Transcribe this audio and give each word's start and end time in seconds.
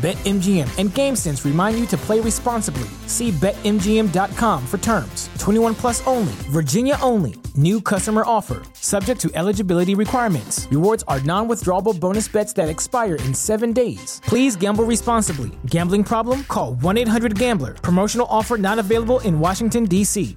BetMGM 0.00 0.78
and 0.78 0.88
GameSense 0.90 1.44
remind 1.44 1.78
you 1.78 1.84
to 1.88 1.96
play 1.98 2.20
responsibly. 2.20 2.88
See 3.06 3.30
BetMGM.com 3.32 4.66
for 4.66 4.78
terms. 4.78 5.28
21 5.38 5.74
plus 5.74 6.06
only, 6.06 6.32
Virginia 6.48 6.96
only. 7.02 7.34
New 7.54 7.82
customer 7.82 8.22
offer, 8.24 8.62
subject 8.72 9.20
to 9.20 9.30
eligibility 9.34 9.94
requirements. 9.94 10.66
Rewards 10.70 11.04
are 11.06 11.20
non 11.20 11.48
withdrawable 11.48 11.92
bonus 11.98 12.28
bets 12.28 12.54
that 12.54 12.70
expire 12.70 13.16
in 13.26 13.34
seven 13.34 13.74
days. 13.74 14.22
Please 14.24 14.56
gamble 14.56 14.84
responsibly. 14.84 15.50
Gambling 15.66 16.04
problem? 16.04 16.44
Call 16.44 16.74
1 16.76 16.96
800 16.96 17.38
Gambler. 17.38 17.74
Promotional 17.74 18.26
offer 18.30 18.56
not 18.56 18.78
available 18.78 19.20
in 19.20 19.38
Washington, 19.38 19.84
D.C. 19.84 20.36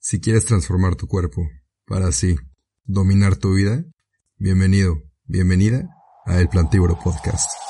Si 0.00 0.20
quieres 0.20 0.44
transformar 0.46 0.96
tu 0.96 1.06
cuerpo 1.06 1.42
para 1.86 2.08
así 2.08 2.36
dominar 2.84 3.36
tu 3.36 3.54
vida, 3.54 3.84
bienvenido, 4.38 4.94
bienvenida 5.26 5.88
a 6.26 6.40
El 6.40 6.48
Plantívoro 6.48 6.96
Podcast. 6.96 7.65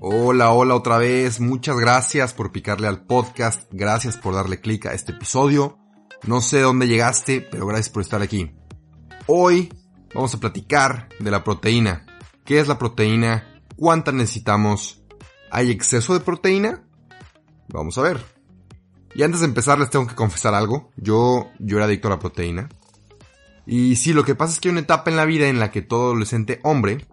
Hola, 0.00 0.52
hola 0.52 0.74
otra 0.74 0.98
vez. 0.98 1.40
Muchas 1.40 1.76
gracias 1.78 2.34
por 2.34 2.52
picarle 2.52 2.88
al 2.88 3.06
podcast. 3.06 3.70
Gracias 3.70 4.18
por 4.18 4.34
darle 4.34 4.60
clic 4.60 4.86
a 4.86 4.92
este 4.92 5.12
episodio. 5.12 5.78
No 6.26 6.42
sé 6.42 6.60
dónde 6.60 6.88
llegaste, 6.88 7.40
pero 7.40 7.66
gracias 7.66 7.88
por 7.88 8.02
estar 8.02 8.20
aquí. 8.20 8.54
Hoy 9.26 9.72
vamos 10.14 10.34
a 10.34 10.40
platicar 10.40 11.08
de 11.20 11.30
la 11.30 11.42
proteína. 11.42 12.04
¿Qué 12.44 12.60
es 12.60 12.68
la 12.68 12.78
proteína? 12.78 13.62
¿Cuánta 13.76 14.12
necesitamos? 14.12 15.02
¿Hay 15.50 15.70
exceso 15.70 16.12
de 16.12 16.20
proteína? 16.20 16.84
Vamos 17.68 17.96
a 17.96 18.02
ver. 18.02 18.31
Y 19.14 19.22
antes 19.22 19.40
de 19.40 19.46
empezar 19.46 19.78
les 19.78 19.90
tengo 19.90 20.06
que 20.06 20.14
confesar 20.14 20.54
algo. 20.54 20.90
Yo, 20.96 21.50
yo 21.58 21.76
era 21.76 21.86
adicto 21.86 22.08
a 22.08 22.12
la 22.12 22.18
proteína. 22.18 22.68
Y 23.66 23.96
sí, 23.96 24.12
lo 24.12 24.24
que 24.24 24.34
pasa 24.34 24.54
es 24.54 24.60
que 24.60 24.68
hay 24.68 24.72
una 24.72 24.80
etapa 24.80 25.10
en 25.10 25.16
la 25.16 25.24
vida 25.24 25.48
en 25.48 25.60
la 25.60 25.70
que 25.70 25.82
todo 25.82 26.06
adolescente 26.06 26.60
hombre 26.64 27.06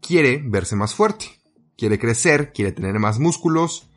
quiere 0.00 0.42
verse 0.44 0.76
más 0.76 0.94
fuerte 0.94 1.42
quiere 1.82 1.98
crecer, 1.98 2.52
quiere 2.52 2.70
tener 2.70 2.96
más 3.00 3.18
músculos, 3.18 3.88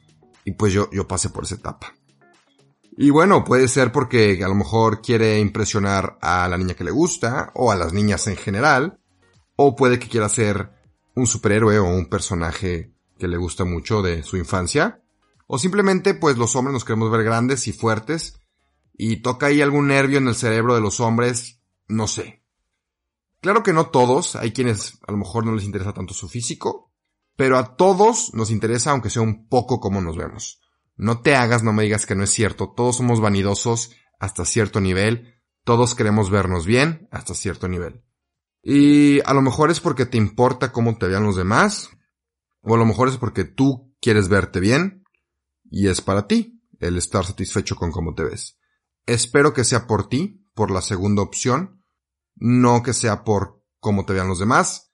y 0.43 0.53
pues 0.53 0.73
yo, 0.73 0.89
yo 0.91 1.07
pasé 1.07 1.29
por 1.29 1.43
esa 1.43 1.53
etapa. 1.53 1.93
Y 2.97 3.11
bueno, 3.11 3.43
puede 3.43 3.67
ser 3.67 3.91
porque 3.91 4.41
a 4.43 4.47
lo 4.47 4.55
mejor 4.55 5.03
quiere 5.03 5.39
impresionar 5.39 6.17
a 6.19 6.47
la 6.47 6.57
niña 6.57 6.73
que 6.73 6.83
le 6.83 6.89
gusta, 6.89 7.51
o 7.53 7.71
a 7.71 7.75
las 7.75 7.93
niñas 7.93 8.25
en 8.25 8.37
general, 8.37 8.99
o 9.55 9.75
puede 9.75 9.99
que 9.99 10.07
quiera 10.07 10.29
ser 10.29 10.71
un 11.15 11.27
superhéroe 11.27 11.77
o 11.77 11.85
un 11.85 12.07
personaje 12.07 12.91
que 13.19 13.27
le 13.27 13.37
gusta 13.37 13.65
mucho 13.65 14.01
de 14.01 14.23
su 14.23 14.37
infancia, 14.37 15.01
o 15.47 15.57
simplemente 15.57 16.13
pues 16.13 16.37
los 16.37 16.55
hombres 16.55 16.73
nos 16.73 16.85
queremos 16.85 17.11
ver 17.11 17.23
grandes 17.23 17.67
y 17.67 17.73
fuertes, 17.73 18.39
y 18.93 19.17
toca 19.17 19.47
ahí 19.47 19.61
algún 19.61 19.87
nervio 19.87 20.17
en 20.17 20.27
el 20.27 20.35
cerebro 20.35 20.75
de 20.75 20.81
los 20.81 20.99
hombres, 20.99 21.61
no 21.87 22.07
sé. 22.07 22.43
Claro 23.41 23.61
que 23.61 23.73
no 23.73 23.87
todos, 23.87 24.35
hay 24.35 24.53
quienes 24.53 24.99
a 25.07 25.11
lo 25.11 25.17
mejor 25.17 25.45
no 25.45 25.53
les 25.53 25.65
interesa 25.65 25.93
tanto 25.93 26.13
su 26.13 26.27
físico, 26.27 26.91
pero 27.35 27.57
a 27.57 27.75
todos 27.75 28.33
nos 28.33 28.49
interesa 28.49 28.91
aunque 28.91 29.09
sea 29.09 29.21
un 29.21 29.47
poco 29.47 29.79
cómo 29.79 30.01
nos 30.01 30.17
vemos. 30.17 30.61
No 30.95 31.21
te 31.21 31.35
hagas, 31.35 31.61
no 31.61 31.73
me 31.73 31.83
digas 31.83 32.05
que 32.05 32.15
no 32.15 32.23
es 32.23 32.29
cierto, 32.29 32.73
todos 32.75 32.97
somos 32.97 33.19
vanidosos 33.19 33.91
hasta 34.19 34.45
cierto 34.45 34.79
nivel, 34.79 35.35
todos 35.63 35.93
queremos 35.93 36.29
vernos 36.29 36.65
bien 36.65 37.07
hasta 37.11 37.33
cierto 37.33 37.67
nivel. 37.67 38.03
Y 38.63 39.19
a 39.27 39.33
lo 39.33 39.41
mejor 39.41 39.69
es 39.69 39.79
porque 39.79 40.05
te 40.05 40.17
importa 40.17 40.71
cómo 40.71 40.97
te 40.97 41.07
vean 41.07 41.25
los 41.25 41.35
demás, 41.35 41.89
o 42.61 42.73
a 42.73 42.77
lo 42.77 42.85
mejor 42.85 43.09
es 43.09 43.17
porque 43.17 43.43
tú 43.43 43.93
quieres 44.01 44.29
verte 44.29 44.59
bien, 44.59 45.04
y 45.69 45.87
es 45.87 46.01
para 46.01 46.27
ti 46.27 46.61
el 46.79 46.97
estar 46.97 47.25
satisfecho 47.25 47.75
con 47.75 47.91
cómo 47.91 48.13
te 48.13 48.23
ves. 48.23 48.57
Espero 49.05 49.53
que 49.53 49.63
sea 49.63 49.87
por 49.87 50.09
ti, 50.09 50.45
por 50.53 50.71
la 50.71 50.81
segunda 50.81 51.21
opción, 51.21 51.83
no 52.35 52.83
que 52.83 52.93
sea 52.93 53.23
por 53.23 53.63
cómo 53.79 54.05
te 54.05 54.13
vean 54.13 54.27
los 54.27 54.39
demás, 54.39 54.91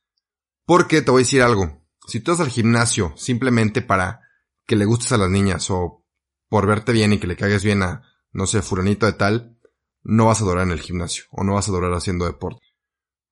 porque 0.66 1.02
te 1.02 1.12
voy 1.12 1.22
a 1.22 1.26
decir 1.26 1.42
algo, 1.42 1.82
si 2.08 2.20
tú 2.20 2.32
vas 2.32 2.40
al 2.40 2.50
gimnasio 2.50 3.14
simplemente 3.16 3.82
para 3.82 4.22
que 4.66 4.76
le 4.76 4.86
gustes 4.86 5.12
a 5.12 5.18
las 5.18 5.30
niñas 5.30 5.70
o 5.70 6.06
por 6.50 6.68
verte 6.68 6.92
bien 6.92 7.14
y 7.14 7.20
que 7.20 7.28
le 7.28 7.36
caigas 7.36 7.64
bien 7.64 7.84
a, 7.84 8.04
no 8.32 8.46
sé, 8.48 8.62
furanito 8.62 9.06
de 9.06 9.14
tal, 9.14 9.58
no 10.04 10.26
vas 10.26 10.42
a 10.42 10.44
adorar 10.44 10.66
en 10.66 10.72
el 10.72 10.82
gimnasio 10.82 11.26
o 11.32 11.44
no 11.44 11.54
vas 11.54 11.68
a 11.68 11.72
adorar 11.72 11.94
haciendo 11.94 12.26
deporte. 12.26 12.62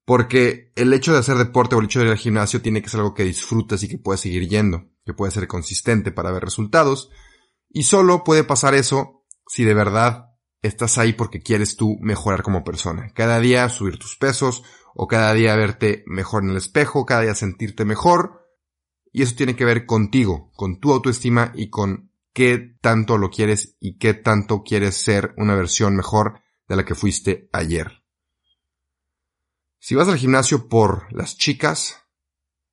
Porque 0.06 0.71
el 0.75 0.94
hecho 0.94 1.13
de 1.13 1.19
hacer 1.19 1.38
deporte 1.38 1.75
o 1.75 1.79
el 1.79 1.85
hecho 1.85 2.00
de 2.00 2.06
ir 2.06 2.11
al 2.11 2.17
gimnasio 2.17 2.61
tiene 2.61 2.81
que 2.81 2.89
ser 2.89 3.01
algo 3.01 3.13
que 3.13 3.23
disfrutes 3.23 3.83
y 3.83 3.88
que 3.88 3.97
puedes 3.97 4.21
seguir 4.21 4.47
yendo, 4.47 4.89
que 5.06 5.13
puede 5.13 5.31
ser 5.31 5.47
consistente 5.47 6.11
para 6.11 6.31
ver 6.31 6.44
resultados. 6.44 7.11
Y 7.69 7.84
solo 7.84 8.24
puede 8.24 8.44
pasar 8.44 8.74
eso 8.74 9.25
si 9.47 9.63
de 9.63 9.74
verdad 9.74 10.30
estás 10.62 10.97
ahí 10.97 11.13
porque 11.13 11.41
quieres 11.41 11.75
tú 11.75 11.97
mejorar 12.02 12.44
como 12.44 12.63
persona. 12.63 13.12
Cada 13.13 13.40
día 13.40 13.69
subir 13.69 13.97
tus 13.97 14.18
pesos 14.18 14.63
o 14.96 15.07
cada 15.07 15.34
día 15.34 15.56
verte 15.56 16.03
mejor 16.07 16.44
en 16.44 16.50
el 16.50 16.57
espejo, 16.57 17.06
cada 17.06 17.22
día 17.22 17.35
sentirte 17.35 17.85
mejor 17.85 18.40
y 19.12 19.24
eso 19.24 19.35
tiene 19.35 19.56
que 19.56 19.66
ver 19.66 19.85
contigo, 19.85 20.52
con 20.56 20.80
tu 20.80 20.91
autoestima 20.91 21.52
y 21.56 21.69
con 21.69 22.12
qué 22.34 22.78
tanto 22.81 23.18
lo 23.18 23.30
quieres 23.30 23.75
y 23.80 23.97
qué 23.97 24.13
tanto 24.13 24.63
quieres 24.63 24.96
ser 25.01 25.34
una 25.38 25.56
versión 25.56 25.96
mejor 25.96 26.41
de 26.68 26.75
la 26.75 26.86
que 26.86 26.96
fuiste 26.96 27.50
ayer. 27.51 28.03
Si 29.80 29.96
vas 29.96 30.07
al 30.07 30.18
gimnasio 30.18 30.68
por 30.68 31.12
las 31.13 31.38
chicas, 31.38 32.03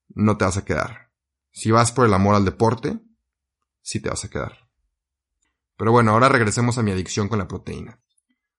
no 0.08 0.36
te 0.36 0.44
vas 0.44 0.56
a 0.56 0.64
quedar. 0.64 1.12
Si 1.52 1.70
vas 1.70 1.92
por 1.92 2.06
el 2.06 2.14
amor 2.14 2.34
al 2.34 2.44
deporte, 2.44 3.00
sí 3.80 4.00
te 4.00 4.10
vas 4.10 4.24
a 4.24 4.28
quedar. 4.28 4.65
Pero 5.76 5.92
bueno, 5.92 6.12
ahora 6.12 6.28
regresemos 6.28 6.78
a 6.78 6.82
mi 6.82 6.90
adicción 6.90 7.28
con 7.28 7.38
la 7.38 7.48
proteína. 7.48 8.00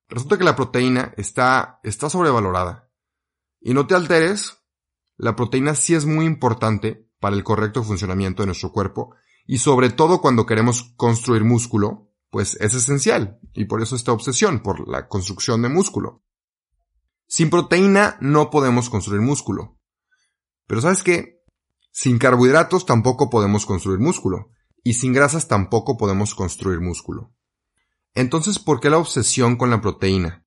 Resulta 0.07 0.37
que 0.37 0.43
la 0.43 0.55
proteína 0.55 1.13
está, 1.17 1.79
está 1.83 2.09
sobrevalorada. 2.09 2.89
Y 3.59 3.73
no 3.73 3.87
te 3.87 3.95
alteres, 3.95 4.57
la 5.17 5.35
proteína 5.35 5.75
sí 5.75 5.95
es 5.95 6.05
muy 6.05 6.25
importante 6.25 7.09
para 7.19 7.35
el 7.35 7.43
correcto 7.43 7.83
funcionamiento 7.83 8.43
de 8.43 8.47
nuestro 8.47 8.71
cuerpo 8.71 9.15
y 9.45 9.57
sobre 9.57 9.89
todo 9.89 10.21
cuando 10.21 10.45
queremos 10.45 10.93
construir 10.95 11.43
músculo, 11.43 12.11
pues 12.29 12.55
es 12.59 12.73
esencial 12.73 13.39
y 13.53 13.65
por 13.65 13.81
eso 13.81 13.95
esta 13.95 14.11
obsesión 14.11 14.61
por 14.61 14.87
la 14.87 15.07
construcción 15.07 15.61
de 15.63 15.69
músculo. 15.69 16.23
Sin 17.25 17.49
proteína 17.49 18.17
no 18.21 18.49
podemos 18.49 18.89
construir 18.89 19.21
músculo. 19.21 19.79
Pero 20.67 20.81
¿sabes 20.81 21.01
qué? 21.01 21.41
Sin 21.91 22.19
carbohidratos 22.19 22.85
tampoco 22.85 23.29
podemos 23.29 23.65
construir 23.65 23.99
músculo 23.99 24.51
y 24.83 24.93
sin 24.93 25.13
grasas 25.13 25.47
tampoco 25.47 25.97
podemos 25.97 26.35
construir 26.35 26.79
músculo. 26.79 27.33
Entonces, 28.13 28.59
¿por 28.59 28.79
qué 28.79 28.89
la 28.89 28.97
obsesión 28.97 29.57
con 29.57 29.69
la 29.69 29.81
proteína? 29.81 30.45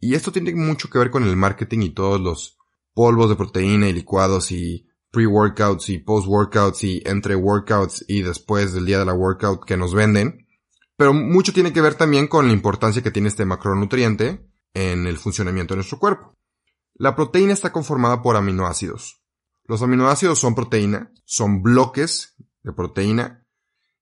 Y 0.00 0.14
esto 0.14 0.32
tiene 0.32 0.54
mucho 0.54 0.88
que 0.90 0.98
ver 0.98 1.10
con 1.10 1.24
el 1.24 1.36
marketing 1.36 1.80
y 1.80 1.90
todos 1.90 2.20
los 2.20 2.58
polvos 2.94 3.28
de 3.28 3.36
proteína 3.36 3.88
y 3.88 3.92
licuados 3.92 4.50
y 4.52 4.88
pre-workouts 5.10 5.88
y 5.88 5.98
post-workouts 5.98 6.84
y 6.84 7.02
entre 7.04 7.36
workouts 7.36 8.04
y 8.08 8.22
después 8.22 8.74
del 8.74 8.86
día 8.86 8.98
de 8.98 9.04
la 9.04 9.14
workout 9.14 9.64
que 9.64 9.76
nos 9.76 9.94
venden. 9.94 10.46
Pero 10.96 11.12
mucho 11.12 11.52
tiene 11.52 11.72
que 11.72 11.80
ver 11.80 11.94
también 11.94 12.26
con 12.26 12.48
la 12.48 12.52
importancia 12.52 13.02
que 13.02 13.10
tiene 13.10 13.28
este 13.28 13.44
macronutriente 13.44 14.44
en 14.74 15.06
el 15.06 15.18
funcionamiento 15.18 15.74
de 15.74 15.78
nuestro 15.78 15.98
cuerpo. 15.98 16.34
La 16.94 17.14
proteína 17.14 17.52
está 17.52 17.70
conformada 17.72 18.22
por 18.22 18.36
aminoácidos. 18.36 19.22
Los 19.64 19.82
aminoácidos 19.82 20.38
son 20.38 20.54
proteína, 20.54 21.12
son 21.24 21.62
bloques 21.62 22.34
de 22.62 22.72
proteína 22.72 23.46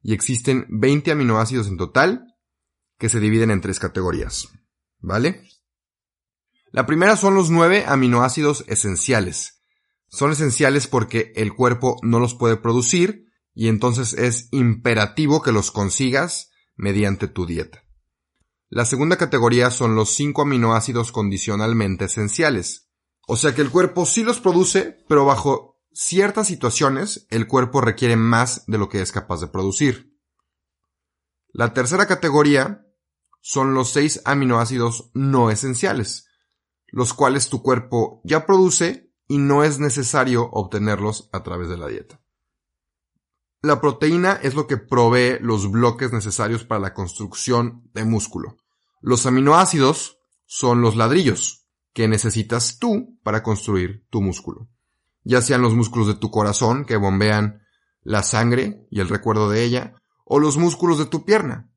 y 0.07 0.15
existen 0.15 0.67
20 0.69 1.11
aminoácidos 1.11 1.67
en 1.67 1.77
total 1.77 2.33
que 2.97 3.09
se 3.09 3.19
dividen 3.19 3.51
en 3.51 3.61
tres 3.61 3.81
categorías. 3.81 4.47
¿Vale? 5.01 5.43
La 6.71 6.87
primera 6.87 7.17
son 7.17 7.35
los 7.35 7.51
9 7.51 7.87
aminoácidos 7.89 8.65
esenciales, 8.69 9.65
son 10.07 10.31
esenciales 10.31 10.87
porque 10.87 11.33
el 11.35 11.53
cuerpo 11.53 11.97
no 12.03 12.21
los 12.21 12.37
puede 12.37 12.57
producir 12.57 13.25
y 13.53 13.67
entonces 13.67 14.13
es 14.13 14.49
imperativo 14.53 15.43
que 15.43 15.51
los 15.51 15.73
consigas 15.73 16.53
mediante 16.77 17.27
tu 17.27 17.45
dieta. 17.45 17.83
La 18.69 18.85
segunda 18.85 19.17
categoría 19.17 19.73
son 19.73 19.97
los 19.97 20.11
5 20.11 20.43
aminoácidos 20.43 21.11
condicionalmente 21.11 22.05
esenciales. 22.05 22.93
O 23.27 23.37
sea 23.37 23.57
que 23.57 23.63
el 23.63 23.71
cuerpo 23.71 24.07
sí 24.07 24.23
los 24.23 24.39
produce, 24.39 25.05
pero 25.09 25.25
bajo 25.25 25.76
ciertas 25.99 26.47
situaciones 26.47 27.27
el 27.31 27.47
cuerpo 27.47 27.81
requiere 27.81 28.17
más 28.17 28.65
de 28.67 28.77
lo 28.77 28.91
que 28.91 29.01
es 29.01 29.13
capaz 29.13 29.41
de 29.41 29.49
producir. 29.49 30.15
La 31.49 31.73
tercera 31.73 32.07
categoría 32.07 32.87
son 33.41 33.73
los 33.73 33.93
seis 33.93 34.21
aminoácidos 34.27 35.11
no 35.15 35.51
esenciales, 35.51 36.29
los 36.89 37.15
cuales 37.15 37.49
tu 37.49 37.63
cuerpo 37.63 38.21
ya 38.25 38.45
produce 38.45 39.11
y 39.27 39.39
no 39.39 39.65
es 39.65 39.79
necesario 39.79 40.51
obtenerlos 40.53 41.31
a 41.33 41.43
través 41.43 41.71
de 41.71 41.79
la 41.79 41.89
dieta. 41.89 42.21
La 43.63 43.81
proteína 43.81 44.35
es 44.43 44.55
lo 44.55 44.67
que 44.67 44.77
provee 44.77 45.39
los 45.41 45.71
bloques 45.71 46.13
necesarios 46.13 46.65
para 46.65 46.79
la 46.79 46.93
construcción 46.93 47.89
de 47.95 48.05
músculo. 48.05 48.59
Los 49.01 49.25
aminoácidos 49.25 50.19
son 50.45 50.83
los 50.83 50.95
ladrillos 50.95 51.67
que 51.95 52.07
necesitas 52.07 52.79
tú 52.79 53.19
para 53.23 53.43
construir 53.43 54.07
tu 54.11 54.21
músculo. 54.21 54.69
Ya 55.29 55.43
sean 55.43 55.61
los 55.61 55.75
músculos 55.75 56.07
de 56.07 56.15
tu 56.15 56.31
corazón 56.31 56.85
que 56.85 56.97
bombean 56.97 57.63
la 58.03 58.23
sangre 58.23 58.87
y 58.93 59.01
el 59.01 59.09
recuerdo 59.09 59.51
de 59.51 59.65
ella, 59.65 59.95
o 60.25 60.39
los 60.39 60.57
músculos 60.57 60.99
de 60.99 61.07
tu 61.07 61.25
pierna. 61.25 61.69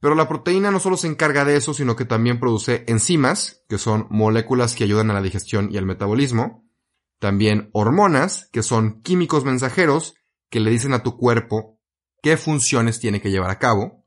Pero 0.00 0.16
la 0.16 0.28
proteína 0.28 0.72
no 0.72 0.80
solo 0.80 0.96
se 0.96 1.06
encarga 1.06 1.44
de 1.44 1.54
eso, 1.54 1.74
sino 1.74 1.94
que 1.94 2.04
también 2.04 2.40
produce 2.40 2.84
enzimas, 2.88 3.62
que 3.68 3.78
son 3.78 4.08
moléculas 4.10 4.74
que 4.74 4.82
ayudan 4.82 5.12
a 5.12 5.14
la 5.14 5.22
digestión 5.22 5.68
y 5.70 5.78
al 5.78 5.86
metabolismo, 5.86 6.68
también 7.20 7.70
hormonas, 7.72 8.48
que 8.52 8.64
son 8.64 9.00
químicos 9.02 9.44
mensajeros 9.44 10.14
que 10.50 10.58
le 10.58 10.72
dicen 10.72 10.92
a 10.92 11.04
tu 11.04 11.16
cuerpo 11.16 11.78
qué 12.20 12.36
funciones 12.36 12.98
tiene 12.98 13.20
que 13.20 13.30
llevar 13.30 13.50
a 13.50 13.60
cabo, 13.60 14.04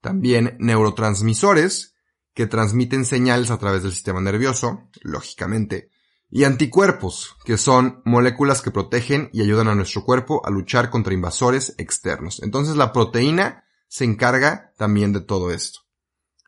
también 0.00 0.56
neurotransmisores, 0.60 1.94
que 2.32 2.46
transmiten 2.46 3.04
señales 3.04 3.50
a 3.50 3.58
través 3.58 3.82
del 3.82 3.92
sistema 3.92 4.22
nervioso, 4.22 4.88
lógicamente, 5.02 5.90
y 6.34 6.42
anticuerpos, 6.42 7.36
que 7.44 7.56
son 7.56 8.02
moléculas 8.04 8.60
que 8.60 8.72
protegen 8.72 9.30
y 9.32 9.40
ayudan 9.40 9.68
a 9.68 9.76
nuestro 9.76 10.02
cuerpo 10.02 10.44
a 10.44 10.50
luchar 10.50 10.90
contra 10.90 11.14
invasores 11.14 11.76
externos. 11.78 12.42
Entonces 12.42 12.74
la 12.74 12.92
proteína 12.92 13.62
se 13.86 14.04
encarga 14.04 14.72
también 14.76 15.12
de 15.12 15.20
todo 15.20 15.52
esto. 15.52 15.82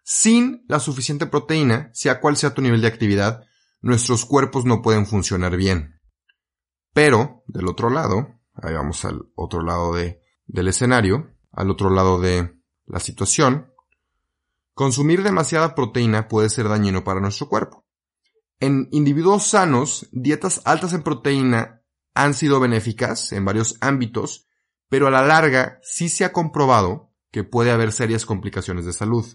Sin 0.02 0.64
la 0.66 0.80
suficiente 0.80 1.26
proteína, 1.26 1.90
sea 1.94 2.20
cual 2.20 2.36
sea 2.36 2.52
tu 2.52 2.62
nivel 2.62 2.80
de 2.80 2.88
actividad, 2.88 3.44
nuestros 3.80 4.24
cuerpos 4.24 4.64
no 4.64 4.82
pueden 4.82 5.06
funcionar 5.06 5.56
bien. 5.56 6.00
Pero, 6.92 7.44
del 7.46 7.68
otro 7.68 7.88
lado, 7.88 8.40
ahí 8.54 8.74
vamos 8.74 9.04
al 9.04 9.30
otro 9.36 9.62
lado 9.62 9.94
de, 9.94 10.20
del 10.46 10.66
escenario, 10.66 11.30
al 11.52 11.70
otro 11.70 11.90
lado 11.90 12.20
de 12.20 12.58
la 12.86 12.98
situación, 12.98 13.72
consumir 14.74 15.22
demasiada 15.22 15.76
proteína 15.76 16.26
puede 16.26 16.50
ser 16.50 16.68
dañino 16.68 17.04
para 17.04 17.20
nuestro 17.20 17.48
cuerpo. 17.48 17.85
En 18.60 18.88
individuos 18.90 19.48
sanos, 19.48 20.08
dietas 20.12 20.62
altas 20.64 20.92
en 20.92 21.02
proteína 21.02 21.82
han 22.14 22.34
sido 22.34 22.60
benéficas 22.60 23.32
en 23.32 23.44
varios 23.44 23.76
ámbitos, 23.80 24.48
pero 24.88 25.06
a 25.06 25.10
la 25.10 25.22
larga 25.22 25.78
sí 25.82 26.08
se 26.08 26.24
ha 26.24 26.32
comprobado 26.32 27.12
que 27.30 27.44
puede 27.44 27.70
haber 27.70 27.92
serias 27.92 28.24
complicaciones 28.24 28.86
de 28.86 28.92
salud. 28.94 29.26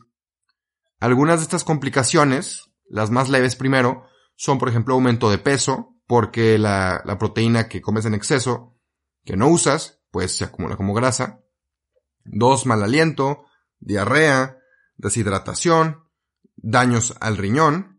Algunas 1.00 1.40
de 1.40 1.44
estas 1.44 1.64
complicaciones, 1.64 2.72
las 2.86 3.12
más 3.12 3.30
leves 3.30 3.56
primero, 3.56 4.06
son 4.36 4.58
por 4.58 4.70
ejemplo 4.70 4.96
aumento 4.96 5.30
de 5.30 5.38
peso, 5.38 5.96
porque 6.08 6.58
la, 6.58 7.04
proteína 7.20 7.70
que 7.70 7.82
comes 7.82 8.06
en 8.06 8.14
exceso, 8.14 8.76
que 9.24 9.38
no 9.38 9.48
usas, 9.48 10.02
pues 10.12 10.36
se 10.36 10.44
acumula 10.44 10.76
como 10.76 10.94
grasa. 10.94 11.42
Dos, 12.24 12.66
mal 12.66 12.84
aliento, 12.84 13.46
diarrea, 13.80 14.58
deshidratación, 14.98 16.04
daños 16.56 17.16
al 17.20 17.38
riñón, 17.38 17.91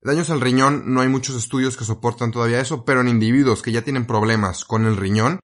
Daños 0.00 0.30
al 0.30 0.40
riñón, 0.40 0.84
no 0.86 1.00
hay 1.00 1.08
muchos 1.08 1.36
estudios 1.36 1.76
que 1.76 1.84
soportan 1.84 2.30
todavía 2.30 2.60
eso, 2.60 2.84
pero 2.84 3.00
en 3.00 3.08
individuos 3.08 3.62
que 3.62 3.72
ya 3.72 3.82
tienen 3.82 4.06
problemas 4.06 4.64
con 4.64 4.86
el 4.86 4.96
riñón 4.96 5.40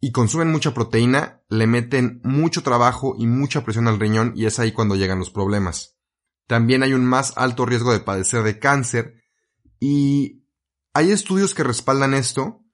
y 0.00 0.12
consumen 0.12 0.50
mucha 0.50 0.72
proteína, 0.72 1.42
le 1.48 1.66
meten 1.66 2.20
mucho 2.24 2.62
trabajo 2.62 3.14
y 3.18 3.26
mucha 3.26 3.64
presión 3.64 3.86
al 3.86 4.00
riñón 4.00 4.32
y 4.34 4.46
es 4.46 4.58
ahí 4.58 4.72
cuando 4.72 4.96
llegan 4.96 5.18
los 5.18 5.30
problemas. 5.30 5.98
También 6.46 6.82
hay 6.82 6.94
un 6.94 7.04
más 7.04 7.34
alto 7.36 7.66
riesgo 7.66 7.92
de 7.92 8.00
padecer 8.00 8.42
de 8.42 8.58
cáncer 8.58 9.22
y 9.78 10.46
hay 10.94 11.10
estudios 11.10 11.54
que 11.54 11.62
respaldan 11.62 12.14
esto 12.14 12.64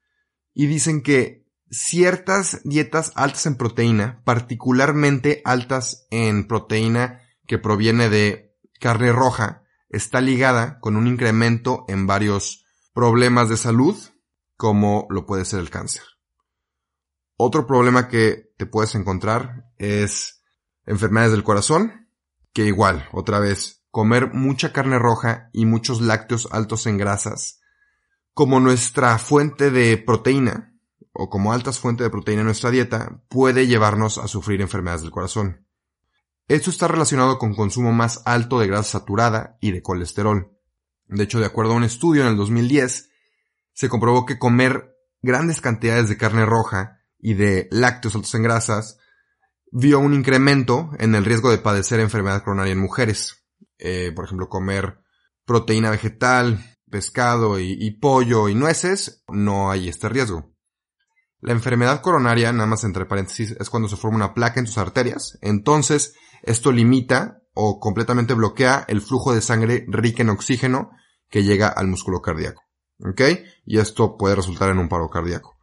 y 0.52 0.66
dicen 0.66 1.02
que 1.02 1.48
ciertas 1.68 2.60
dietas 2.62 3.12
altas 3.16 3.46
en 3.46 3.56
proteína, 3.56 4.22
particularmente 4.24 5.42
altas 5.44 6.06
en 6.10 6.46
proteína 6.46 7.20
que 7.48 7.58
proviene 7.58 8.08
de 8.08 8.56
carne 8.78 9.10
roja, 9.10 9.63
está 9.94 10.20
ligada 10.20 10.78
con 10.80 10.96
un 10.96 11.06
incremento 11.06 11.84
en 11.88 12.06
varios 12.06 12.66
problemas 12.92 13.48
de 13.48 13.56
salud, 13.56 13.96
como 14.56 15.06
lo 15.10 15.26
puede 15.26 15.44
ser 15.44 15.60
el 15.60 15.70
cáncer. 15.70 16.02
Otro 17.36 17.66
problema 17.66 18.08
que 18.08 18.52
te 18.56 18.66
puedes 18.66 18.94
encontrar 18.94 19.66
es 19.78 20.44
enfermedades 20.86 21.32
del 21.32 21.44
corazón, 21.44 22.08
que 22.52 22.64
igual, 22.66 23.08
otra 23.12 23.40
vez, 23.40 23.84
comer 23.90 24.32
mucha 24.32 24.72
carne 24.72 24.98
roja 24.98 25.50
y 25.52 25.66
muchos 25.66 26.00
lácteos 26.00 26.48
altos 26.52 26.86
en 26.86 26.98
grasas, 26.98 27.60
como 28.32 28.60
nuestra 28.60 29.18
fuente 29.18 29.70
de 29.70 29.96
proteína, 29.98 30.74
o 31.12 31.30
como 31.30 31.52
altas 31.52 31.78
fuentes 31.78 32.04
de 32.04 32.10
proteína 32.10 32.40
en 32.40 32.46
nuestra 32.46 32.70
dieta, 32.70 33.22
puede 33.28 33.66
llevarnos 33.66 34.18
a 34.18 34.28
sufrir 34.28 34.60
enfermedades 34.60 35.02
del 35.02 35.12
corazón. 35.12 35.63
Esto 36.46 36.70
está 36.70 36.88
relacionado 36.88 37.38
con 37.38 37.54
consumo 37.54 37.92
más 37.92 38.20
alto 38.26 38.60
de 38.60 38.66
grasa 38.66 38.98
saturada 38.98 39.56
y 39.60 39.72
de 39.72 39.82
colesterol. 39.82 40.52
De 41.06 41.24
hecho, 41.24 41.40
de 41.40 41.46
acuerdo 41.46 41.72
a 41.72 41.76
un 41.76 41.84
estudio 41.84 42.22
en 42.22 42.28
el 42.28 42.36
2010, 42.36 43.10
se 43.72 43.88
comprobó 43.88 44.26
que 44.26 44.38
comer 44.38 44.94
grandes 45.22 45.60
cantidades 45.60 46.08
de 46.08 46.18
carne 46.18 46.44
roja 46.44 47.00
y 47.18 47.34
de 47.34 47.68
lácteos 47.70 48.14
altos 48.14 48.34
en 48.34 48.42
grasas 48.42 48.98
vio 49.72 49.98
un 49.98 50.14
incremento 50.14 50.90
en 50.98 51.14
el 51.14 51.24
riesgo 51.24 51.50
de 51.50 51.58
padecer 51.58 51.98
enfermedad 51.98 52.44
coronaria 52.44 52.74
en 52.74 52.80
mujeres. 52.80 53.44
Eh, 53.78 54.12
por 54.14 54.26
ejemplo, 54.26 54.48
comer 54.48 54.98
proteína 55.46 55.90
vegetal, 55.90 56.76
pescado 56.90 57.58
y, 57.58 57.72
y 57.72 57.90
pollo 57.92 58.48
y 58.48 58.54
nueces, 58.54 59.24
no 59.28 59.70
hay 59.70 59.88
este 59.88 60.08
riesgo. 60.08 60.53
La 61.44 61.52
enfermedad 61.52 62.00
coronaria, 62.00 62.50
nada 62.54 62.66
más 62.66 62.84
entre 62.84 63.04
paréntesis, 63.04 63.54
es 63.60 63.68
cuando 63.68 63.86
se 63.86 63.96
forma 63.96 64.16
una 64.16 64.32
placa 64.32 64.60
en 64.60 64.64
tus 64.64 64.78
arterias. 64.78 65.36
Entonces, 65.42 66.14
esto 66.42 66.72
limita 66.72 67.42
o 67.52 67.78
completamente 67.80 68.32
bloquea 68.32 68.86
el 68.88 69.02
flujo 69.02 69.34
de 69.34 69.42
sangre 69.42 69.84
rica 69.86 70.22
en 70.22 70.30
oxígeno 70.30 70.92
que 71.28 71.42
llega 71.44 71.68
al 71.68 71.86
músculo 71.86 72.22
cardíaco. 72.22 72.62
¿Ok? 72.98 73.20
Y 73.66 73.76
esto 73.76 74.16
puede 74.16 74.36
resultar 74.36 74.70
en 74.70 74.78
un 74.78 74.88
paro 74.88 75.10
cardíaco. 75.10 75.58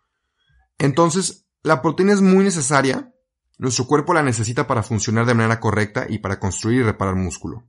Entonces, 0.78 1.48
la 1.64 1.82
proteína 1.82 2.14
es 2.14 2.22
muy 2.22 2.44
necesaria. 2.44 3.12
Nuestro 3.58 3.88
cuerpo 3.88 4.14
la 4.14 4.22
necesita 4.22 4.68
para 4.68 4.84
funcionar 4.84 5.26
de 5.26 5.34
manera 5.34 5.60
correcta 5.60 6.06
y 6.08 6.20
para 6.20 6.40
construir 6.40 6.82
y 6.82 6.84
reparar 6.84 7.16
músculo. 7.16 7.68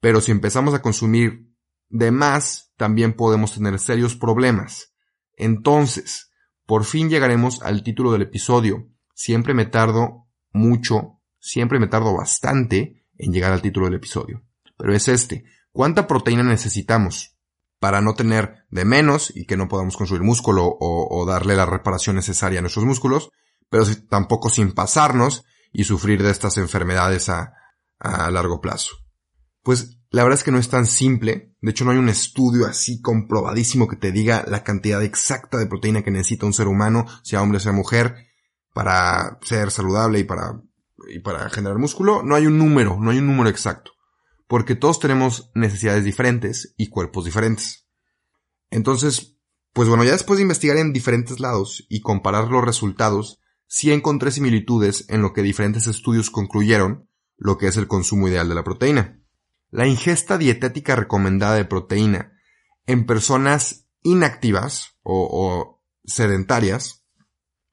Pero 0.00 0.22
si 0.22 0.32
empezamos 0.32 0.72
a 0.72 0.80
consumir 0.80 1.52
de 1.90 2.12
más, 2.12 2.72
también 2.78 3.12
podemos 3.12 3.52
tener 3.52 3.78
serios 3.78 4.16
problemas. 4.16 4.94
Entonces, 5.36 6.31
por 6.72 6.86
fin 6.86 7.10
llegaremos 7.10 7.60
al 7.60 7.82
título 7.82 8.12
del 8.12 8.22
episodio. 8.22 8.88
Siempre 9.12 9.52
me 9.52 9.66
tardo 9.66 10.26
mucho 10.54 11.20
Siempre 11.38 11.78
me 11.78 11.86
tardo 11.86 12.16
bastante 12.16 13.04
en 13.18 13.30
llegar 13.30 13.52
al 13.52 13.60
título 13.60 13.84
del 13.84 13.96
episodio. 13.96 14.42
Pero 14.78 14.94
es 14.94 15.06
este. 15.08 15.44
¿Cuánta 15.70 16.06
proteína 16.06 16.42
necesitamos 16.42 17.36
para 17.78 18.00
no 18.00 18.14
tener 18.14 18.64
de 18.70 18.86
menos 18.86 19.30
y 19.36 19.44
que 19.44 19.58
no 19.58 19.68
podamos 19.68 19.98
construir 19.98 20.22
músculo 20.22 20.64
o, 20.80 21.26
darle 21.26 21.54
la 21.54 21.66
reparación 21.66 22.16
necesaria 22.16 22.60
a 22.60 22.62
nuestros 22.62 22.86
músculos, 22.86 23.28
pero 23.68 23.84
tampoco 24.08 24.48
sin 24.48 24.72
pasarnos 24.72 25.44
y 25.74 25.84
sufrir 25.84 26.22
de 26.22 26.30
estas 26.30 26.56
enfermedades 26.56 27.28
a, 27.28 27.52
a 27.98 28.30
largo 28.30 28.62
plazo? 28.62 28.96
Pues 29.62 29.98
la 30.12 30.22
verdad 30.22 30.38
es 30.38 30.44
que 30.44 30.52
no 30.52 30.58
es 30.58 30.68
tan 30.68 30.86
simple. 30.86 31.54
De 31.60 31.70
hecho, 31.70 31.84
no 31.84 31.90
hay 31.90 31.98
un 31.98 32.08
estudio 32.08 32.66
así 32.66 33.00
comprobadísimo 33.00 33.88
que 33.88 33.96
te 33.96 34.12
diga 34.12 34.44
la 34.46 34.62
cantidad 34.62 35.02
exacta 35.02 35.58
de 35.58 35.66
proteína 35.66 36.02
que 36.02 36.10
necesita 36.10 36.46
un 36.46 36.52
ser 36.52 36.68
humano, 36.68 37.06
sea 37.22 37.42
hombre 37.42 37.56
o 37.56 37.60
sea 37.60 37.72
mujer, 37.72 38.28
para 38.72 39.38
ser 39.42 39.70
saludable 39.70 40.20
y 40.20 40.24
para 40.24 40.62
y 41.08 41.20
para 41.20 41.48
generar 41.50 41.78
músculo, 41.78 42.22
no 42.22 42.34
hay 42.34 42.46
un 42.46 42.58
número, 42.58 42.98
no 43.00 43.10
hay 43.10 43.18
un 43.18 43.26
número 43.26 43.48
exacto, 43.48 43.92
porque 44.46 44.74
todos 44.74 45.00
tenemos 45.00 45.50
necesidades 45.54 46.04
diferentes 46.04 46.74
y 46.76 46.88
cuerpos 46.88 47.24
diferentes. 47.24 47.86
Entonces, 48.70 49.38
pues 49.72 49.88
bueno, 49.88 50.04
ya 50.04 50.12
después 50.12 50.38
de 50.38 50.42
investigar 50.42 50.76
en 50.76 50.92
diferentes 50.92 51.40
lados 51.40 51.86
y 51.88 52.00
comparar 52.00 52.48
los 52.48 52.64
resultados, 52.64 53.40
sí 53.66 53.92
encontré 53.92 54.30
similitudes 54.30 55.06
en 55.08 55.22
lo 55.22 55.32
que 55.32 55.42
diferentes 55.42 55.86
estudios 55.86 56.30
concluyeron 56.30 57.08
lo 57.36 57.58
que 57.58 57.66
es 57.66 57.76
el 57.76 57.88
consumo 57.88 58.28
ideal 58.28 58.48
de 58.48 58.54
la 58.54 58.64
proteína. 58.64 59.21
La 59.72 59.86
ingesta 59.86 60.36
dietética 60.36 60.96
recomendada 60.96 61.54
de 61.54 61.64
proteína 61.64 62.38
en 62.86 63.06
personas 63.06 63.88
inactivas 64.02 64.98
o, 65.02 65.82
sedentarias 66.04 67.06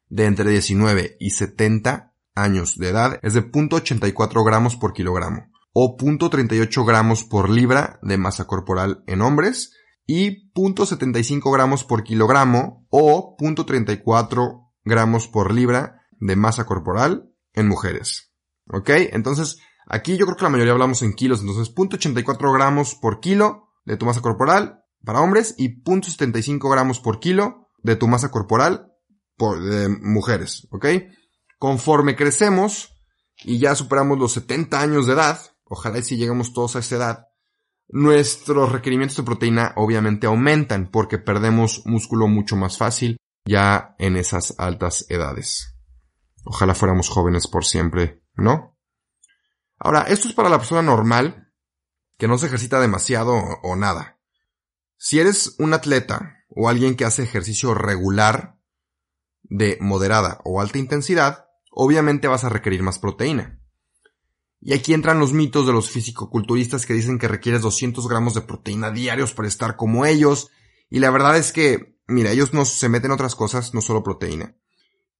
de 0.08 0.25
entre 0.25 0.50
19 0.50 1.18
y 1.20 1.32
70 1.32 2.15
años 2.36 2.77
de 2.77 2.89
edad 2.89 3.20
es 3.22 3.34
de 3.34 3.44
0.84 3.51 4.46
gramos 4.46 4.77
por 4.77 4.94
kilogramo 4.94 5.51
o 5.74 5.98
0.38 5.98 6.86
gramos 6.88 7.25
por 7.25 7.50
libra 7.50 8.00
de 8.01 8.18
masa 8.18 8.48
corporal 8.48 9.03
en 9.06 9.22
hombres 9.22 9.74
y 10.06 10.53
0.75 10.53 11.51
gramos 11.51 11.84
por 11.84 12.06
kilogramo 12.06 12.88
o 12.89 13.36
0.34 13.38 14.72
gramos 14.86 15.27
por 15.27 15.53
libra 15.53 16.01
de 16.22 16.38
masa 16.38 16.65
corporal 16.65 17.29
en 17.53 17.68
mujeres. 17.68 18.32
¿Ok? 18.72 18.89
Entonces, 19.12 19.60
aquí 19.89 20.15
yo 20.15 20.25
creo 20.25 20.38
que 20.38 20.43
la 20.43 20.50
mayoría 20.50 20.74
hablamos 20.74 21.01
en 21.01 21.13
kilos, 21.13 21.41
entonces 21.41 21.74
0.84 21.74 22.53
gramos 22.53 22.96
por 22.96 23.19
kilo 23.19 23.69
de 23.86 23.98
tu 23.98 24.05
masa 24.05 24.22
corporal 24.22 24.84
para 25.03 25.22
hombres 25.22 25.55
y 25.58 25.84
0.75 25.84 26.72
gramos 26.72 27.00
por 27.00 27.19
kilo 27.19 27.69
de 27.81 27.96
tu 27.96 28.08
masa 28.08 28.31
corporal 28.31 28.93
por, 29.38 29.62
de 29.62 29.89
mujeres. 29.89 30.67
¿Ok? 30.72 30.86
Conforme 31.58 32.15
crecemos 32.15 32.96
y 33.43 33.60
ya 33.60 33.75
superamos 33.75 34.19
los 34.19 34.34
70 34.34 34.79
años 34.79 35.08
de 35.08 35.13
edad, 35.13 35.39
ojalá 35.63 36.00
y 36.00 36.03
si 36.03 36.17
llegamos 36.17 36.53
todos 36.53 36.75
a 36.75 36.79
esa 36.79 36.96
edad, 36.96 37.25
nuestros 37.88 38.72
requerimientos 38.72 39.17
de 39.17 39.24
proteína 39.24 39.74
obviamente 39.75 40.27
aumentan 40.27 40.89
porque 40.91 41.17
perdemos 41.17 41.81
músculo 41.86 42.27
mucho 42.27 42.55
más 42.55 42.77
fácil 42.77 43.17
ya 43.46 43.96
en 43.98 44.15
esas 44.15 44.53
altas 44.60 45.05
edades. 45.10 45.75
Ojalá 46.46 46.75
fuéramos 46.75 47.10
jóvenes 47.10 47.48
por 47.48 47.65
siempre, 47.65 48.22
¿no? 48.36 48.77
Ahora, 49.79 50.01
esto 50.03 50.27
es 50.27 50.33
para 50.33 50.50
la 50.50 50.57
persona 50.57 50.81
normal 50.81 51.53
que 52.17 52.27
no 52.27 52.38
se 52.38 52.48
ejercita 52.48 52.81
demasiado 52.81 53.33
o, 53.33 53.75
nada. 53.77 54.19
Si 54.98 55.19
eres 55.19 55.55
un 55.57 55.74
atleta 55.74 56.43
o 56.50 56.67
alguien 56.67 56.95
que 56.95 57.05
hace 57.05 57.24
ejercicio 57.24 57.74
regular 57.74 58.59
de 59.43 59.77
moderada 59.79 60.41
o 60.43 60.59
alta 60.59 60.77
intensidad, 60.77 61.45
obviamente 61.71 62.27
vas 62.27 62.43
a 62.43 62.50
requerir 62.50 62.83
más 62.83 63.00
proteína. 63.00 63.62
Y 64.59 64.74
aquí 64.74 64.93
entran 64.93 65.19
los 65.19 65.31
mitos 65.31 65.65
de 65.65 65.71
los 65.71 65.89
fisicoculturistas 65.89 66.86
que 66.86 66.93
dicen 66.93 67.17
que 67.17 67.29
requieres 67.29 67.62
200 67.62 68.05
gramos 68.09 68.33
de 68.33 68.41
proteína 68.41 68.91
diarios 68.91 69.33
para 69.33 69.48
estar 69.48 69.77
como 69.77 70.05
ellos. 70.05 70.50
Y 70.89 71.00
la 71.00 71.12
verdad 71.12 71.38
es 71.38 71.53
que, 71.53 71.98
mira, 72.05 72.31
ellos 72.31 72.53
no 72.53 72.65
se 72.65 72.89
meten 72.89 73.12
otras 73.12 73.36
cosas, 73.36 73.74
no 73.74 73.79
solo 73.79 74.03
proteína. 74.03 74.57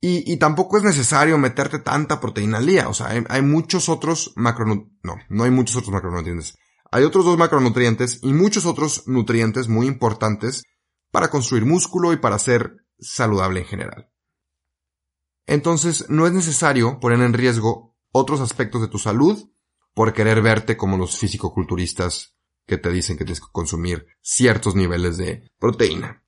Y, 0.02 0.38
tampoco 0.38 0.78
es 0.78 0.84
necesario 0.84 1.38
meterte 1.38 1.80
tanta 1.80 2.22
proteína 2.22 2.60
al 2.60 2.66
día. 2.66 2.88
O 2.88 2.94
sea, 2.94 3.08
hay, 3.08 3.24
hay 3.28 3.42
muchos 3.42 3.90
otros 3.90 4.32
macronutrientes. 4.38 5.00
No, 5.04 5.16
no 5.30 5.44
hay 5.44 5.52
muchos 5.52 5.76
otros 5.76 5.92
macronutrientes. 5.92 6.58
Hay 6.92 7.04
otros 7.04 7.26
dos 7.26 7.38
macronutrientes 7.38 8.20
y 8.24 8.32
muchos 8.32 8.66
otros 8.66 9.04
nutrientes 9.08 9.68
muy 9.68 9.88
importantes 9.88 10.64
para 11.12 11.30
construir 11.30 11.66
músculo 11.66 12.14
y 12.14 12.18
para 12.18 12.40
ser 12.40 12.78
saludable 12.98 13.62
en 13.62 13.66
general. 13.66 14.10
Entonces, 15.46 16.10
no 16.10 16.28
es 16.28 16.34
necesario 16.34 17.00
poner 17.00 17.20
en 17.22 17.34
riesgo 17.34 17.98
otros 18.12 18.40
aspectos 18.40 18.82
de 18.82 18.88
tu 18.88 19.00
salud 19.00 19.50
por 19.94 20.14
querer 20.14 20.42
verte 20.42 20.78
como 20.78 20.98
los 20.98 21.18
fisicoculturistas 21.18 22.36
que 22.66 22.78
te 22.78 22.92
dicen 22.92 23.18
que 23.18 23.26
tienes 23.26 23.42
que 23.42 23.52
consumir 23.52 24.06
ciertos 24.22 24.76
niveles 24.76 25.18
de 25.18 25.52
proteína. 25.60 26.19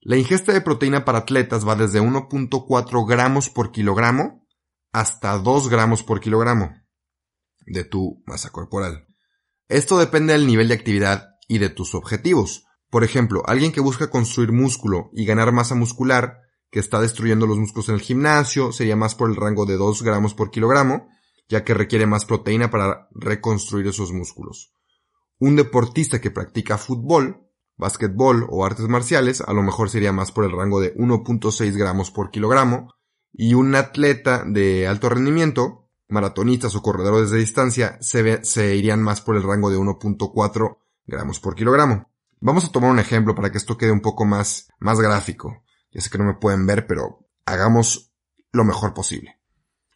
La 0.00 0.16
ingesta 0.16 0.52
de 0.52 0.60
proteína 0.60 1.04
para 1.04 1.18
atletas 1.18 1.66
va 1.66 1.74
desde 1.74 2.00
1.4 2.00 3.08
gramos 3.08 3.50
por 3.50 3.72
kilogramo 3.72 4.46
hasta 4.92 5.36
2 5.38 5.68
gramos 5.68 6.04
por 6.04 6.20
kilogramo 6.20 6.72
de 7.66 7.84
tu 7.84 8.22
masa 8.24 8.50
corporal. 8.50 9.08
Esto 9.68 9.98
depende 9.98 10.32
del 10.32 10.46
nivel 10.46 10.68
de 10.68 10.74
actividad 10.74 11.30
y 11.48 11.58
de 11.58 11.68
tus 11.68 11.94
objetivos. 11.94 12.64
Por 12.90 13.04
ejemplo, 13.04 13.42
alguien 13.46 13.72
que 13.72 13.80
busca 13.80 14.08
construir 14.08 14.52
músculo 14.52 15.10
y 15.12 15.26
ganar 15.26 15.52
masa 15.52 15.74
muscular 15.74 16.38
que 16.70 16.78
está 16.78 17.00
destruyendo 17.00 17.46
los 17.46 17.58
músculos 17.58 17.88
en 17.88 17.96
el 17.96 18.00
gimnasio, 18.00 18.72
sería 18.72 18.96
más 18.96 19.14
por 19.14 19.28
el 19.28 19.36
rango 19.36 19.66
de 19.66 19.76
2 19.76 20.02
gramos 20.02 20.32
por 20.32 20.50
kilogramo, 20.50 21.08
ya 21.48 21.64
que 21.64 21.74
requiere 21.74 22.06
más 22.06 22.24
proteína 22.24 22.70
para 22.70 23.08
reconstruir 23.10 23.86
esos 23.88 24.12
músculos. 24.12 24.72
Un 25.38 25.56
deportista 25.56 26.20
que 26.20 26.30
practica 26.30 26.78
fútbol, 26.78 27.47
básquetbol 27.78 28.46
o 28.50 28.66
artes 28.66 28.88
marciales, 28.88 29.40
a 29.40 29.52
lo 29.52 29.62
mejor 29.62 29.88
sería 29.88 30.12
más 30.12 30.32
por 30.32 30.44
el 30.44 30.52
rango 30.52 30.80
de 30.80 30.94
1.6 30.96 31.76
gramos 31.76 32.10
por 32.10 32.30
kilogramo, 32.30 32.94
y 33.32 33.54
un 33.54 33.74
atleta 33.74 34.44
de 34.46 34.86
alto 34.86 35.08
rendimiento, 35.08 35.88
maratonistas 36.08 36.74
o 36.74 36.82
corredores 36.82 37.30
de 37.30 37.38
distancia, 37.38 37.96
se, 38.00 38.44
se 38.44 38.76
irían 38.76 39.02
más 39.02 39.20
por 39.20 39.36
el 39.36 39.42
rango 39.42 39.70
de 39.70 39.78
1.4 39.78 40.78
gramos 41.06 41.40
por 41.40 41.54
kilogramo. 41.54 42.10
Vamos 42.40 42.64
a 42.64 42.72
tomar 42.72 42.90
un 42.90 42.98
ejemplo 42.98 43.34
para 43.34 43.50
que 43.50 43.58
esto 43.58 43.76
quede 43.78 43.92
un 43.92 44.00
poco 44.00 44.24
más, 44.24 44.68
más 44.78 45.00
gráfico. 45.00 45.64
Ya 45.90 46.00
sé 46.00 46.10
que 46.10 46.18
no 46.18 46.24
me 46.24 46.34
pueden 46.34 46.66
ver, 46.66 46.86
pero 46.86 47.26
hagamos 47.46 48.12
lo 48.52 48.64
mejor 48.64 48.94
posible. 48.94 49.40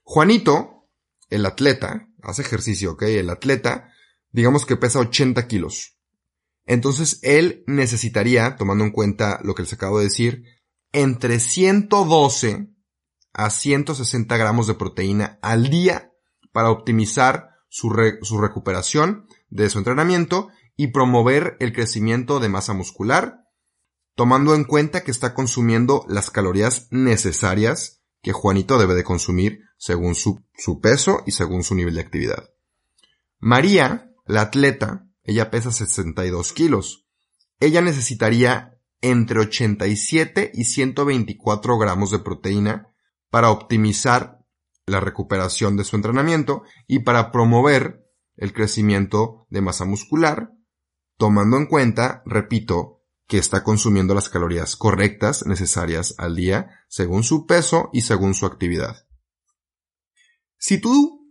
Juanito, 0.02 0.88
el 1.30 1.46
atleta, 1.46 2.08
hace 2.22 2.42
ejercicio, 2.42 2.92
¿ok? 2.92 3.02
El 3.02 3.30
atleta, 3.30 3.92
digamos 4.30 4.66
que 4.66 4.76
pesa 4.76 4.98
80 4.98 5.46
kilos. 5.46 5.98
Entonces 6.66 7.18
él 7.22 7.64
necesitaría, 7.66 8.56
tomando 8.56 8.84
en 8.84 8.92
cuenta 8.92 9.40
lo 9.42 9.54
que 9.54 9.62
les 9.62 9.72
acabo 9.72 9.98
de 9.98 10.04
decir, 10.04 10.44
entre 10.92 11.40
112 11.40 12.68
a 13.32 13.50
160 13.50 14.36
gramos 14.36 14.66
de 14.66 14.74
proteína 14.74 15.38
al 15.42 15.70
día 15.70 16.12
para 16.52 16.70
optimizar 16.70 17.50
su, 17.68 17.94
su 18.22 18.40
recuperación 18.40 19.26
de 19.48 19.70
su 19.70 19.78
entrenamiento 19.78 20.48
y 20.76 20.88
promover 20.88 21.56
el 21.60 21.72
crecimiento 21.72 22.40
de 22.40 22.48
masa 22.48 22.74
muscular 22.74 23.42
tomando 24.14 24.54
en 24.54 24.64
cuenta 24.64 25.02
que 25.02 25.10
está 25.10 25.34
consumiendo 25.34 26.04
las 26.08 26.30
calorías 26.30 26.88
necesarias 26.90 28.02
que 28.22 28.32
Juanito 28.32 28.78
debe 28.78 28.94
de 28.94 29.04
consumir 29.04 29.60
según 29.76 30.14
su, 30.14 30.44
su, 30.56 30.80
peso 30.80 31.22
y 31.26 31.32
según 31.32 31.64
su 31.64 31.74
nivel 31.74 31.94
de 31.94 32.02
actividad. 32.02 32.50
María, 33.38 34.12
la 34.26 34.42
atleta, 34.42 35.08
ella 35.24 35.50
pesa 35.50 35.72
62 35.72 36.52
kilos. 36.52 37.06
Ella 37.60 37.80
necesitaría 37.80 38.78
entre 39.00 39.40
87 39.40 40.52
y 40.54 40.64
124 40.64 41.78
gramos 41.78 42.10
de 42.10 42.18
proteína 42.20 42.88
para 43.30 43.50
optimizar 43.50 44.38
la 44.86 45.00
recuperación 45.00 45.76
de 45.76 45.84
su 45.84 45.96
entrenamiento 45.96 46.62
y 46.86 47.00
para 47.00 47.30
promover 47.30 48.04
el 48.36 48.52
crecimiento 48.52 49.46
de 49.50 49.60
masa 49.60 49.84
muscular, 49.84 50.52
tomando 51.16 51.56
en 51.56 51.66
cuenta, 51.66 52.22
repito, 52.26 53.02
que 53.26 53.38
está 53.38 53.62
consumiendo 53.62 54.14
las 54.14 54.28
calorías 54.28 54.76
correctas 54.76 55.46
necesarias 55.46 56.14
al 56.18 56.36
día 56.36 56.84
según 56.88 57.22
su 57.22 57.46
peso 57.46 57.90
y 57.92 58.02
según 58.02 58.34
su 58.34 58.46
actividad. 58.46 59.06
Si 60.58 60.80
tú, 60.80 61.26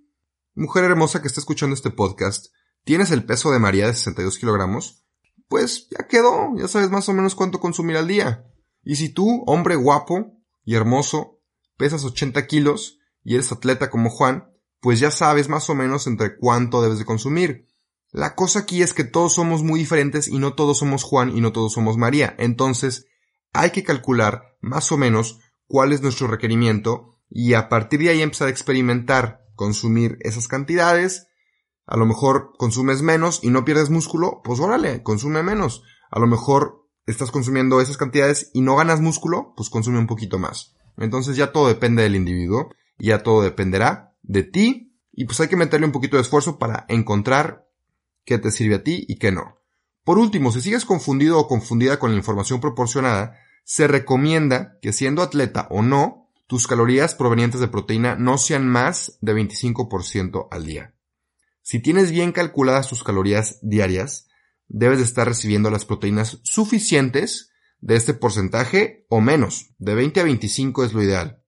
mujer 0.56 0.86
hermosa 0.86 1.22
que 1.22 1.28
está 1.28 1.40
escuchando 1.40 1.76
este 1.76 1.92
podcast, 1.92 2.48
tienes 2.84 3.12
el 3.12 3.26
peso 3.26 3.52
de 3.52 3.60
María 3.60 3.88
de 3.88 3.94
62 3.94 4.38
kilogramos, 4.40 5.06
pues 5.48 5.88
ya 5.90 6.08
quedó, 6.08 6.56
ya 6.58 6.68
sabes 6.68 6.90
más 6.90 7.10
o 7.10 7.14
menos 7.14 7.36
cuánto 7.36 7.60
consumir 7.60 7.98
al 7.98 8.08
día. 8.08 8.46
Y 8.84 8.96
si 8.96 9.10
tú, 9.10 9.44
hombre 9.48 9.76
guapo 9.76 10.38
y 10.64 10.76
hermoso, 10.76 11.40
pesas 11.78 12.04
80 12.04 12.48
kilos 12.48 13.00
y 13.24 13.36
eres 13.36 13.52
atleta 13.52 13.90
como 13.90 14.10
Juan, 14.10 14.52
pues 14.80 15.00
ya 15.00 15.12
sabes 15.12 15.50
más 15.50 15.70
o 15.70 15.76
menos 15.76 16.08
entre 16.08 16.38
cuánto 16.38 16.82
debes 16.82 17.00
de 17.00 17.06
consumir. 17.06 17.68
La 18.12 18.36
cosa 18.36 18.60
aquí 18.60 18.82
es 18.82 18.94
que 18.94 19.04
todos 19.04 19.36
somos 19.36 19.64
muy 19.64 19.80
diferentes 19.80 20.28
y 20.28 20.38
no 20.38 20.54
todos 20.54 20.80
somos 20.80 21.04
Juan 21.04 21.36
y 21.36 21.40
no 21.40 21.52
todos 21.52 21.74
somos 21.74 21.98
María. 21.98 22.36
Entonces, 22.40 23.06
hay 23.54 23.72
que 23.72 23.84
calcular 23.84 24.58
más 24.60 24.92
o 24.92 24.98
menos 24.98 25.40
cuál 25.68 25.94
es 25.94 26.02
nuestro 26.02 26.28
requerimiento 26.28 27.18
y 27.30 27.54
a 27.54 27.70
partir 27.70 28.02
de 28.02 28.10
ahí 28.10 28.22
empezar 28.22 28.48
a 28.48 28.52
experimentar, 28.52 29.46
consumir 29.56 30.18
esas 30.22 30.48
cantidades. 30.48 31.28
A 31.86 31.98
lo 31.98 32.06
mejor 32.06 32.54
consumes 32.58 33.02
menos 33.02 33.40
y 33.44 33.50
no 33.50 33.66
pierdes 33.66 33.90
músculo, 33.90 34.42
pues 34.44 34.60
órale, 34.60 35.04
consume 35.04 35.44
menos. 35.44 35.84
A 36.10 36.20
lo 36.20 36.28
mejor 36.28 36.88
estás 37.06 37.32
consumiendo 37.32 37.82
esas 37.82 37.98
cantidades 37.98 38.52
y 38.54 38.62
no 38.62 38.76
ganas 38.76 39.02
músculo, 39.02 39.54
pues 39.58 39.70
consume 39.70 40.00
un 40.00 40.08
poquito 40.08 40.40
más. 40.40 40.76
Entonces 40.98 41.36
ya 41.36 41.52
todo 41.52 41.68
depende 41.68 42.04
del 42.04 42.16
individuo 42.16 42.70
ya 43.02 43.24
todo 43.24 43.42
dependerá 43.42 44.16
de 44.22 44.44
ti 44.44 44.96
y 45.12 45.26
pues 45.26 45.40
hay 45.40 45.48
que 45.48 45.58
meterle 45.58 45.86
un 45.86 45.92
poquito 45.92 46.18
de 46.18 46.22
esfuerzo 46.22 46.58
para 46.58 46.86
encontrar 46.88 47.68
qué 48.24 48.38
te 48.38 48.52
sirve 48.52 48.76
a 48.76 48.84
ti 48.84 49.06
y 49.08 49.18
qué 49.18 49.32
no. 49.32 49.58
Por 50.04 50.18
último, 50.18 50.52
si 50.52 50.62
sigues 50.62 50.86
confundido 50.86 51.38
o 51.40 51.48
confundida 51.48 52.00
con 52.00 52.12
la 52.12 52.18
información 52.18 52.60
proporcionada, 52.60 53.38
se 53.64 53.88
recomienda 53.88 54.78
que 54.82 54.94
siendo 54.94 55.22
atleta 55.22 55.68
o 55.70 55.82
no, 55.82 56.30
tus 56.48 56.68
calorías 56.68 57.16
provenientes 57.16 57.62
de 57.62 57.68
proteína 57.68 58.16
no 58.16 58.38
sean 58.38 58.68
más 58.68 59.18
de 59.22 59.34
25% 59.34 60.48
al 60.52 60.66
día. 60.66 60.94
Si 61.62 61.80
tienes 61.80 62.12
bien 62.12 62.32
calculadas 62.32 62.90
tus 62.90 63.04
calorías 63.04 63.60
diarias, 63.62 64.28
debes 64.68 65.00
de 65.00 65.06
estar 65.06 65.28
recibiendo 65.28 65.70
las 65.70 65.86
proteínas 65.86 66.40
suficientes 66.44 67.52
de 67.80 67.96
este 67.96 68.14
porcentaje 68.14 69.06
o 69.10 69.22
menos. 69.22 69.74
De 69.78 69.96
20 69.96 70.22
a 70.22 70.24
25 70.24 70.84
es 70.86 70.94
lo 70.94 71.04
ideal. 71.04 71.44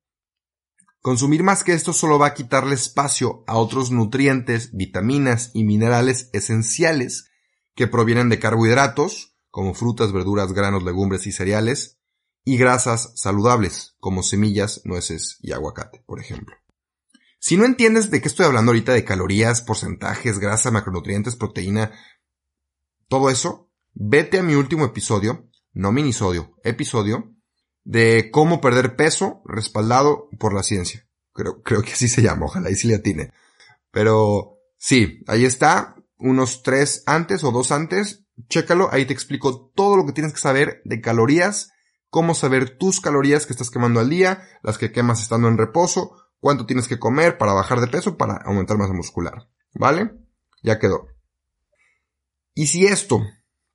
Consumir 1.02 1.44
más 1.44 1.64
que 1.64 1.74
esto 1.74 1.92
solo 1.92 2.18
va 2.18 2.28
a 2.28 2.34
quitarle 2.34 2.76
espacio 2.76 3.44
a 3.46 3.58
otros 3.58 3.92
nutrientes, 3.92 4.72
vitaminas 4.74 5.52
y 5.54 5.66
minerales 5.66 6.30
esenciales 6.32 7.30
que 7.76 7.88
provienen 7.88 8.30
de 8.30 8.40
carbohidratos, 8.40 9.36
como 9.50 9.74
frutas, 9.74 10.14
verduras, 10.14 10.54
granos, 10.54 10.84
legumbres 10.84 11.28
y 11.28 11.32
cereales, 11.32 12.00
y 12.46 12.58
grasas 12.58 13.12
saludables, 13.16 13.96
como 14.00 14.24
semillas, 14.24 14.82
nueces 14.86 15.40
y 15.42 15.52
aguacate, 15.52 16.04
por 16.06 16.20
ejemplo. 16.20 16.56
Si 17.44 17.58
no 17.58 17.66
entiendes 17.66 18.10
de 18.10 18.22
qué 18.22 18.30
estoy 18.30 18.46
hablando 18.46 18.72
ahorita 18.72 18.94
de 18.94 19.04
calorías, 19.04 19.62
porcentajes, 19.62 20.40
grasa, 20.40 20.72
macronutrientes, 20.72 21.36
proteína, 21.36 21.92
todo 23.10 23.30
eso, 23.30 23.70
vete 23.92 24.40
a 24.40 24.44
mi 24.44 24.56
último 24.56 24.86
episodio, 24.86 25.50
no 25.74 25.92
minisodio, 25.92 26.56
episodio, 26.64 27.36
de 27.84 28.30
cómo 28.32 28.62
perder 28.62 28.96
peso 28.96 29.42
respaldado 29.44 30.30
por 30.40 30.54
la 30.54 30.64
ciencia. 30.64 31.06
Creo, 31.34 31.62
creo 31.64 31.82
que 31.82 31.92
así 31.92 32.08
se 32.08 32.22
llama, 32.22 32.46
ojalá 32.46 32.72
y 32.72 32.76
si 32.76 32.88
le 32.88 32.96
atine. 32.96 33.34
Pero 33.92 34.60
sí, 34.78 35.22
ahí 35.28 35.44
está, 35.44 35.98
unos 36.18 36.64
tres 36.64 37.04
antes 37.08 37.44
o 37.44 37.52
dos 37.52 37.74
antes, 37.74 38.24
chécalo, 38.48 38.88
ahí 38.94 39.06
te 39.06 39.12
explico 39.12 39.70
todo 39.76 39.98
lo 39.98 40.06
que 40.06 40.14
tienes 40.14 40.32
que 40.32 40.40
saber 40.40 40.82
de 40.86 41.02
calorías, 41.02 41.74
cómo 42.08 42.36
saber 42.36 42.78
tus 42.78 43.02
calorías 43.02 43.46
que 43.46 43.52
estás 43.52 43.70
quemando 43.70 44.00
al 44.00 44.10
día, 44.10 44.48
las 44.62 44.78
que 44.78 44.94
quemas 44.94 45.22
estando 45.22 45.50
en 45.50 45.58
reposo, 45.58 46.23
cuánto 46.44 46.66
tienes 46.66 46.90
que 46.90 47.00
comer 47.00 47.38
para 47.38 47.54
bajar 47.54 47.80
de 47.80 47.88
peso, 47.88 48.18
para 48.18 48.36
aumentar 48.36 48.78
masa 48.78 48.92
muscular. 48.92 49.48
¿Vale? 49.76 50.12
Ya 50.62 50.78
quedó. 50.78 51.08
Y 52.54 52.68
si 52.68 52.86
esto 52.86 53.22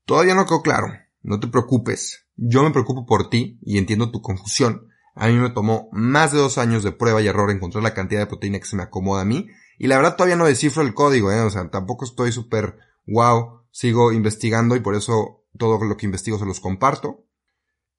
todavía 0.05 0.35
no 0.35 0.45
quedó 0.45 0.61
claro, 0.61 0.89
no 1.23 1.41
te 1.41 1.47
preocupes. 1.47 2.27
Yo 2.37 2.63
me 2.63 2.71
preocupo 2.71 3.07
por 3.07 3.31
ti 3.31 3.59
y 3.63 3.79
entiendo 3.79 4.11
tu 4.11 4.21
confusión. 4.21 4.87
A 5.15 5.29
mí 5.29 5.33
me 5.33 5.49
tomó 5.49 5.89
más 5.93 6.33
de 6.33 6.39
dos 6.39 6.59
años 6.59 6.83
de 6.83 6.93
prueba 6.93 7.23
y 7.23 7.27
error 7.27 7.51
encontrar 7.51 7.83
la 7.83 7.95
cantidad 7.95 8.21
de 8.21 8.27
proteína 8.27 8.59
que 8.59 8.67
se 8.67 8.77
me 8.77 8.83
acomoda 8.83 9.23
a 9.23 9.25
mí. 9.25 9.49
Y 9.79 9.87
la 9.87 9.97
verdad 9.97 10.17
todavía 10.17 10.37
no 10.37 10.45
descifro 10.45 10.83
el 10.83 10.93
código, 10.93 11.33
¿eh? 11.33 11.41
O 11.41 11.49
sea, 11.49 11.71
tampoco 11.71 12.05
estoy 12.05 12.33
súper 12.33 12.77
wow. 13.07 13.63
Sigo 13.71 14.13
investigando 14.13 14.77
y 14.77 14.81
por 14.81 14.95
eso 14.95 15.47
todo 15.57 15.83
lo 15.83 15.97
que 15.97 16.05
investigo 16.05 16.39
se 16.39 16.45
los 16.45 16.61
comparto. 16.61 17.25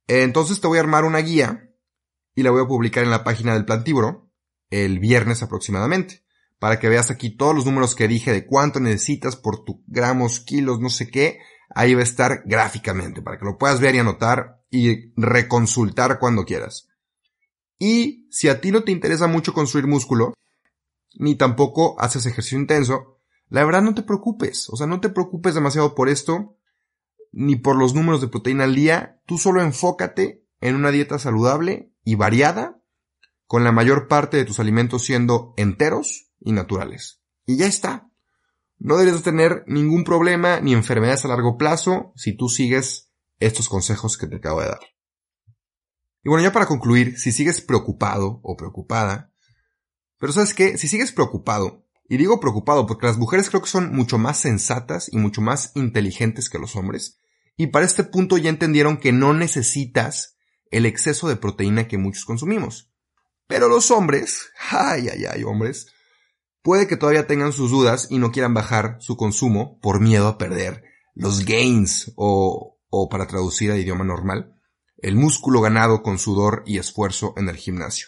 Entonces 0.05 0.61
te 0.61 0.67
voy 0.67 0.77
a 0.77 0.81
armar 0.81 1.05
una 1.05 1.19
guía 1.19 1.71
y 2.35 2.43
la 2.43 2.51
voy 2.51 2.61
a 2.61 2.67
publicar 2.67 3.03
en 3.03 3.09
la 3.09 3.23
página 3.23 3.55
del 3.55 3.65
Plantibro 3.65 4.28
el 4.69 4.99
viernes 4.99 5.43
aproximadamente 5.43 6.23
para 6.59 6.79
que 6.79 6.89
veas 6.89 7.09
aquí 7.09 7.29
todos 7.29 7.55
los 7.55 7.65
números 7.65 7.95
que 7.95 8.07
dije 8.07 8.31
de 8.33 8.45
cuánto 8.45 8.79
necesitas 8.79 9.35
por 9.37 9.63
tu 9.63 9.81
gramos, 9.87 10.41
kilos, 10.41 10.79
no 10.79 10.89
sé 10.89 11.09
qué. 11.09 11.39
Ahí 11.73 11.93
va 11.93 12.01
a 12.01 12.03
estar 12.03 12.43
gráficamente 12.45 13.21
para 13.21 13.39
que 13.39 13.45
lo 13.45 13.57
puedas 13.57 13.79
ver 13.79 13.95
y 13.95 13.99
anotar 13.99 14.61
y 14.69 15.13
reconsultar 15.15 16.19
cuando 16.19 16.45
quieras. 16.45 16.89
Y 17.77 18.27
si 18.29 18.49
a 18.49 18.59
ti 18.59 18.71
no 18.71 18.83
te 18.83 18.91
interesa 18.91 19.27
mucho 19.27 19.53
construir 19.53 19.87
músculo, 19.87 20.33
ni 21.15 21.35
tampoco 21.35 21.99
haces 21.99 22.25
ejercicio 22.25 22.59
intenso, 22.59 23.19
la 23.47 23.63
verdad 23.63 23.81
no 23.81 23.95
te 23.95 24.03
preocupes. 24.03 24.67
O 24.69 24.75
sea, 24.75 24.85
no 24.85 24.99
te 24.99 25.09
preocupes 25.09 25.55
demasiado 25.55 25.95
por 25.95 26.09
esto, 26.09 26.57
ni 27.31 27.55
por 27.55 27.77
los 27.77 27.93
números 27.95 28.19
de 28.19 28.27
proteína 28.27 28.65
al 28.65 28.75
día. 28.75 29.21
Tú 29.25 29.37
solo 29.37 29.61
enfócate 29.61 30.45
en 30.59 30.75
una 30.75 30.91
dieta 30.91 31.17
saludable 31.19 31.93
y 32.03 32.15
variada, 32.15 32.78
con 33.49 33.63
la 33.63 33.71
mayor 33.71 34.07
parte 34.07 34.37
de 34.37 34.45
tus 34.45 34.59
alimentos 34.59 35.03
siendo 35.03 35.55
enteros 35.57 36.29
y 36.39 36.51
naturales. 36.51 37.19
Y 37.47 37.57
ya 37.57 37.65
está. 37.65 38.11
No 38.77 38.95
deberías 38.95 39.23
tener 39.23 39.63
ningún 39.65 40.03
problema 40.03 40.59
ni 40.59 40.73
enfermedades 40.73 41.25
a 41.25 41.29
largo 41.29 41.57
plazo 41.57 42.13
si 42.15 42.37
tú 42.37 42.47
sigues 42.47 43.09
estos 43.39 43.67
consejos 43.67 44.19
que 44.19 44.27
te 44.27 44.35
acabo 44.35 44.61
de 44.61 44.67
dar. 44.67 44.81
Y 46.23 46.29
bueno, 46.29 46.43
ya 46.43 46.53
para 46.53 46.67
concluir, 46.67 47.17
si 47.17 47.31
sigues 47.31 47.59
preocupado 47.59 48.39
o 48.43 48.55
preocupada, 48.55 49.33
pero 50.19 50.31
sabes 50.31 50.53
qué, 50.53 50.77
si 50.77 50.87
sigues 50.87 51.11
preocupado, 51.11 51.87
y 52.07 52.17
digo 52.17 52.39
preocupado 52.39 52.85
porque 52.85 53.07
las 53.07 53.17
mujeres 53.17 53.49
creo 53.49 53.63
que 53.63 53.67
son 53.67 53.95
mucho 53.95 54.19
más 54.19 54.37
sensatas 54.37 55.11
y 55.11 55.17
mucho 55.17 55.41
más 55.41 55.71
inteligentes 55.73 56.51
que 56.51 56.59
los 56.59 56.75
hombres, 56.75 57.19
y 57.57 57.65
para 57.65 57.87
este 57.87 58.03
punto 58.03 58.37
ya 58.37 58.51
entendieron 58.51 58.97
que 58.97 59.11
no 59.11 59.33
necesitas 59.33 60.37
el 60.69 60.85
exceso 60.85 61.27
de 61.27 61.35
proteína 61.35 61.87
que 61.87 61.97
muchos 61.97 62.25
consumimos. 62.25 62.88
Pero 63.49 63.67
los 63.67 63.91
hombres, 63.91 64.49
ay, 64.71 65.09
ay, 65.09 65.25
ay, 65.25 65.43
hombres, 65.43 65.87
Puede 66.61 66.87
que 66.87 66.97
todavía 66.97 67.25
tengan 67.25 67.53
sus 67.53 67.71
dudas 67.71 68.07
y 68.09 68.17
no 68.17 68.31
quieran 68.31 68.53
bajar 68.53 68.97
su 68.99 69.15
consumo 69.15 69.79
por 69.79 70.01
miedo 70.01 70.27
a 70.27 70.37
perder 70.37 70.83
los 71.15 71.45
gains 71.45 72.11
o, 72.15 72.77
o 72.89 73.09
para 73.09 73.27
traducir 73.27 73.71
a 73.71 73.77
idioma 73.77 74.03
normal, 74.03 74.55
el 74.97 75.15
músculo 75.15 75.61
ganado 75.61 76.03
con 76.03 76.19
sudor 76.19 76.63
y 76.65 76.77
esfuerzo 76.77 77.33
en 77.37 77.47
el 77.47 77.55
gimnasio. 77.55 78.07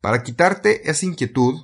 Para 0.00 0.22
quitarte 0.22 0.88
esa 0.88 1.04
inquietud, 1.06 1.60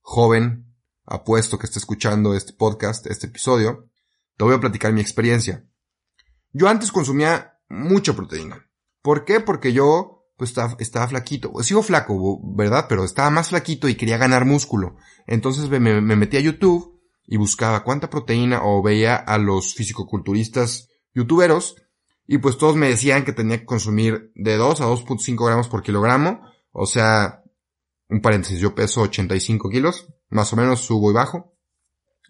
joven, 0.00 0.74
apuesto 1.06 1.58
que 1.58 1.66
esté 1.66 1.78
escuchando 1.78 2.34
este 2.34 2.52
podcast, 2.52 3.06
este 3.06 3.28
episodio, 3.28 3.88
te 4.36 4.44
voy 4.44 4.54
a 4.54 4.60
platicar 4.60 4.92
mi 4.92 5.00
experiencia. 5.00 5.64
Yo 6.52 6.68
antes 6.68 6.92
consumía 6.92 7.60
mucha 7.68 8.14
proteína. 8.14 8.68
¿Por 9.02 9.24
qué? 9.24 9.40
Porque 9.40 9.72
yo 9.72 10.17
pues 10.38 10.50
estaba, 10.50 10.76
estaba 10.78 11.08
flaquito. 11.08 11.52
Sigo 11.62 11.82
flaco, 11.82 12.40
¿verdad? 12.54 12.86
Pero 12.88 13.04
estaba 13.04 13.28
más 13.28 13.48
flaquito 13.48 13.88
y 13.88 13.96
quería 13.96 14.16
ganar 14.16 14.44
músculo. 14.44 14.96
Entonces 15.26 15.68
me, 15.68 15.80
me 15.80 16.16
metí 16.16 16.36
a 16.36 16.40
YouTube 16.40 16.98
y 17.26 17.36
buscaba 17.36 17.82
cuánta 17.82 18.08
proteína 18.08 18.62
o 18.62 18.82
veía 18.82 19.16
a 19.16 19.36
los 19.36 19.74
fisicoculturistas 19.74 20.88
youtuberos 21.12 21.76
y 22.30 22.38
pues 22.38 22.56
todos 22.56 22.76
me 22.76 22.88
decían 22.88 23.24
que 23.24 23.32
tenía 23.32 23.58
que 23.58 23.64
consumir 23.64 24.30
de 24.34 24.56
2 24.56 24.82
a 24.82 24.86
2.5 24.86 25.46
gramos 25.46 25.68
por 25.68 25.82
kilogramo. 25.82 26.42
O 26.72 26.86
sea, 26.86 27.42
un 28.08 28.20
paréntesis, 28.20 28.60
yo 28.60 28.74
peso 28.74 29.00
85 29.00 29.68
kilos, 29.70 30.06
más 30.28 30.52
o 30.52 30.56
menos 30.56 30.80
subo 30.80 31.10
y 31.10 31.14
bajo, 31.14 31.56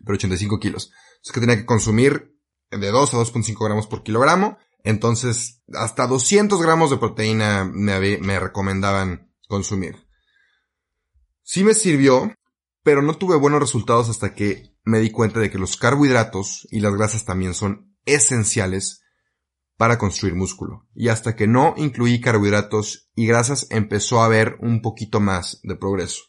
pero 0.05 0.15
85 0.15 0.61
kilos. 0.61 0.93
Entonces 1.17 1.33
que 1.33 1.41
tenía 1.41 1.57
que 1.57 1.67
consumir 1.67 2.33
de 2.71 2.91
2 2.91 3.15
a 3.15 3.17
2.5 3.19 3.65
gramos 3.65 3.87
por 3.87 4.05
kilogramo 4.05 4.57
entonces, 4.85 5.63
hasta 5.75 6.07
200 6.07 6.61
gramos 6.63 6.91
de 6.91 6.99
proteína 6.99 7.65
me, 7.65 8.19
me 8.19 8.41
recomendaban 8.41 9.33
consumir. 9.49 9.97
Sí 11.43 11.65
me 11.65 11.75
sirvió, 11.75 12.33
pero 12.83 13.03
no 13.03 13.17
tuve 13.17 13.37
buenos 13.37 13.61
resultados 13.61 14.09
hasta 14.09 14.35
que 14.35 14.77
me 14.85 15.01
di 15.01 15.11
cuenta 15.11 15.41
de 15.41 15.51
que 15.51 15.59
los 15.59 15.77
carbohidratos 15.77 16.67
y 16.71 16.81
las 16.81 16.95
grasas 16.95 17.25
también 17.25 17.55
son 17.55 17.95
esenciales 18.05 19.03
para 19.77 19.99
construir 19.99 20.35
músculo. 20.35 20.87
Y 20.95 21.09
hasta 21.09 21.37
que 21.37 21.47
no 21.47 21.75
incluí 21.77 22.21
carbohidratos 22.21 23.11
y 23.15 23.27
grasas 23.27 23.67
empezó 23.71 24.21
a 24.21 24.27
haber 24.27 24.57
un 24.61 24.81
poquito 24.81 25.21
más 25.21 25.61
de 25.63 25.77
progreso. 25.77 26.23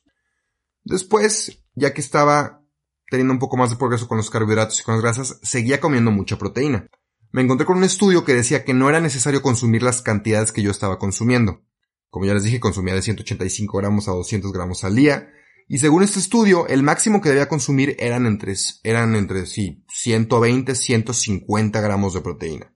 Después, 0.84 1.64
ya 1.76 1.94
que 1.94 2.02
estaba 2.02 2.64
teniendo 3.10 3.34
un 3.34 3.40
poco 3.40 3.58
más 3.58 3.70
de 3.70 3.76
progreso 3.76 4.08
con 4.08 4.18
los 4.18 4.30
carbohidratos 4.30 4.80
y 4.80 4.84
con 4.84 4.96
las 4.96 5.04
grasas, 5.04 5.40
seguía 5.44 5.80
comiendo 5.80 6.12
mucha 6.12 6.38
proteína 6.38 6.90
me 7.32 7.42
encontré 7.42 7.66
con 7.66 7.78
un 7.78 7.84
estudio 7.84 8.26
que 8.26 8.34
decía 8.34 8.64
que 8.64 8.74
no 8.74 8.90
era 8.90 9.00
necesario 9.00 9.42
consumir 9.42 9.84
las 9.84 10.02
cantidades 10.02 10.52
que 10.52 10.64
yo 10.64 10.72
estaba 10.72 10.98
consumiendo. 10.98 11.64
Como 12.10 12.26
ya 12.26 12.34
les 12.34 12.44
dije, 12.44 12.60
consumía 12.60 12.96
de 12.96 13.04
185 13.04 13.78
gramos 13.78 14.08
a 14.08 14.12
200 14.12 14.52
gramos 14.52 14.84
al 14.84 14.96
día. 14.96 15.30
Y 15.68 15.78
según 15.78 16.02
este 16.02 16.18
estudio, 16.18 16.68
el 16.68 16.82
máximo 16.82 17.22
que 17.22 17.30
debía 17.30 17.48
consumir 17.48 17.96
eran 18.00 18.26
entre, 18.26 18.56
eran 18.84 19.16
entre 19.16 19.46
sí, 19.46 19.86
120, 19.90 20.74
150 20.74 21.82
gramos 21.82 22.16
de 22.16 22.22
proteína. 22.22 22.74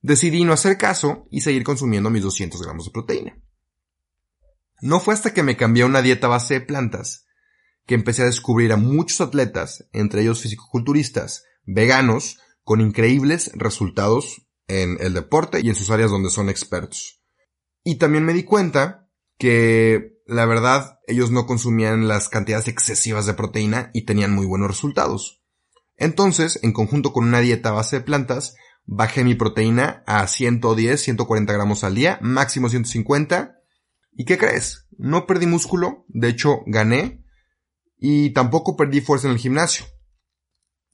Decidí 0.00 0.44
no 0.44 0.54
hacer 0.54 0.78
caso 0.78 1.26
y 1.30 1.42
seguir 1.42 1.62
consumiendo 1.62 2.08
mis 2.08 2.22
200 2.22 2.62
gramos 2.62 2.86
de 2.86 2.92
proteína. 2.92 3.38
No 4.80 5.00
fue 5.00 5.12
hasta 5.12 5.34
que 5.34 5.42
me 5.42 5.58
cambié 5.58 5.82
a 5.82 5.86
una 5.86 6.00
dieta 6.00 6.26
base 6.26 6.54
de 6.54 6.60
plantas 6.62 7.26
que 7.86 7.94
empecé 7.94 8.22
a 8.22 8.26
descubrir 8.26 8.72
a 8.72 8.76
muchos 8.76 9.20
atletas, 9.20 9.86
entre 9.92 10.22
ellos 10.22 10.40
fisicoculturistas, 10.40 11.44
veganos, 11.66 12.38
con 12.70 12.80
increíbles 12.80 13.50
resultados 13.56 14.46
en 14.68 14.96
el 15.00 15.12
deporte 15.12 15.58
y 15.60 15.68
en 15.68 15.74
sus 15.74 15.90
áreas 15.90 16.12
donde 16.12 16.30
son 16.30 16.48
expertos. 16.48 17.20
Y 17.82 17.96
también 17.96 18.24
me 18.24 18.32
di 18.32 18.44
cuenta 18.44 19.08
que 19.38 20.20
la 20.24 20.46
verdad 20.46 21.00
ellos 21.08 21.32
no 21.32 21.46
consumían 21.46 22.06
las 22.06 22.28
cantidades 22.28 22.68
excesivas 22.68 23.26
de 23.26 23.34
proteína 23.34 23.90
y 23.92 24.04
tenían 24.04 24.32
muy 24.32 24.46
buenos 24.46 24.68
resultados. 24.68 25.42
Entonces, 25.96 26.60
en 26.62 26.72
conjunto 26.72 27.12
con 27.12 27.24
una 27.24 27.40
dieta 27.40 27.72
base 27.72 27.96
de 27.96 28.04
plantas, 28.04 28.54
bajé 28.84 29.24
mi 29.24 29.34
proteína 29.34 30.04
a 30.06 30.24
110, 30.28 31.02
140 31.02 31.52
gramos 31.52 31.82
al 31.82 31.96
día, 31.96 32.20
máximo 32.22 32.68
150. 32.68 33.56
¿Y 34.12 34.26
qué 34.26 34.38
crees? 34.38 34.86
No 34.96 35.26
perdí 35.26 35.46
músculo, 35.46 36.04
de 36.06 36.28
hecho 36.28 36.60
gané, 36.66 37.24
y 37.96 38.30
tampoco 38.32 38.76
perdí 38.76 39.00
fuerza 39.00 39.26
en 39.26 39.32
el 39.32 39.40
gimnasio. 39.40 39.86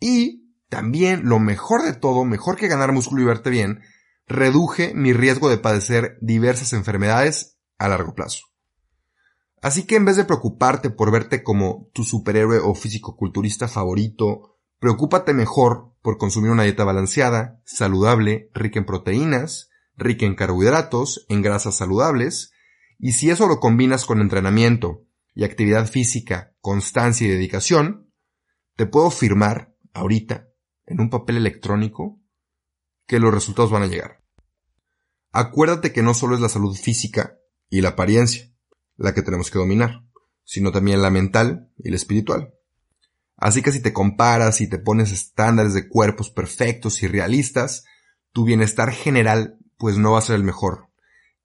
Y 0.01 0.46
también, 0.69 1.29
lo 1.29 1.39
mejor 1.39 1.83
de 1.83 1.93
todo, 1.93 2.25
mejor 2.25 2.57
que 2.57 2.69
ganar 2.69 2.93
músculo 2.93 3.23
y 3.23 3.27
verte 3.27 3.51
bien, 3.51 3.83
reduje 4.27 4.93
mi 4.95 5.13
riesgo 5.13 5.49
de 5.49 5.59
padecer 5.59 6.19
diversas 6.21 6.73
enfermedades 6.73 7.59
a 7.79 7.89
largo 7.89 8.15
plazo. 8.15 8.47
Así 9.63 9.85
que 9.85 9.97
en 9.97 10.05
vez 10.05 10.17
de 10.17 10.25
preocuparte 10.25 10.91
por 10.91 11.11
verte 11.11 11.43
como 11.43 11.89
tu 11.93 12.05
superhéroe 12.05 12.59
o 12.59 12.75
físico-culturista 12.75 13.69
favorito, 13.69 14.59
preocúpate 14.79 15.33
mejor 15.35 15.93
por 16.03 16.19
consumir 16.19 16.51
una 16.51 16.65
dieta 16.65 16.85
balanceada, 16.85 17.61
saludable, 17.65 18.51
rica 18.53 18.79
en 18.79 18.87
proteínas, 18.87 19.71
rica 19.97 20.27
en 20.27 20.35
carbohidratos, 20.35 21.27
en 21.29 21.43
grasas 21.43 21.77
saludables, 21.77 22.53
y 22.99 23.13
si 23.13 23.31
eso 23.31 23.47
lo 23.47 23.61
combinas 23.61 24.05
con 24.05 24.21
entrenamiento 24.21 25.05
y 25.35 25.45
actividad 25.45 25.87
física, 25.87 26.55
constancia 26.61 27.27
y 27.27 27.31
dedicación, 27.31 28.11
te 28.75 28.87
puedo 28.87 29.11
firmar 29.11 29.75
ahorita 29.95 30.46
en 30.87 31.01
un 31.01 31.11
papel 31.11 31.37
electrónico 31.37 32.21
que 33.07 33.21
los 33.21 33.33
resultados 33.33 33.71
van 33.71 33.83
a 33.83 33.87
llegar. 33.87 34.23
Acuérdate 35.33 35.93
que 35.93 36.03
no 36.03 36.15
solo 36.15 36.35
es 36.35 36.41
la 36.41 36.49
salud 36.49 36.75
física 36.75 37.39
y 37.69 37.81
la 37.81 37.91
apariencia 37.91 38.53
la 38.97 39.15
que 39.15 39.23
tenemos 39.23 39.51
que 39.51 39.59
dominar, 39.59 40.03
sino 40.45 40.73
también 40.73 41.03
la 41.03 41.11
mental 41.11 41.71
y 41.79 41.91
la 41.91 41.97
espiritual. 41.97 42.55
Así 43.37 43.61
que 43.61 43.73
si 43.73 43.81
te 43.81 43.93
comparas 43.93 44.61
y 44.61 44.69
te 44.69 44.79
pones 44.79 45.13
estándares 45.13 45.75
de 45.75 45.89
cuerpos 45.89 46.31
perfectos 46.31 47.03
y 47.03 47.07
realistas, 47.07 47.85
tu 48.33 48.45
bienestar 48.45 48.93
general 48.93 49.59
pues 49.77 49.99
no 49.99 50.13
va 50.13 50.19
a 50.19 50.23
ser 50.23 50.37
el 50.37 50.45
mejor. 50.45 50.89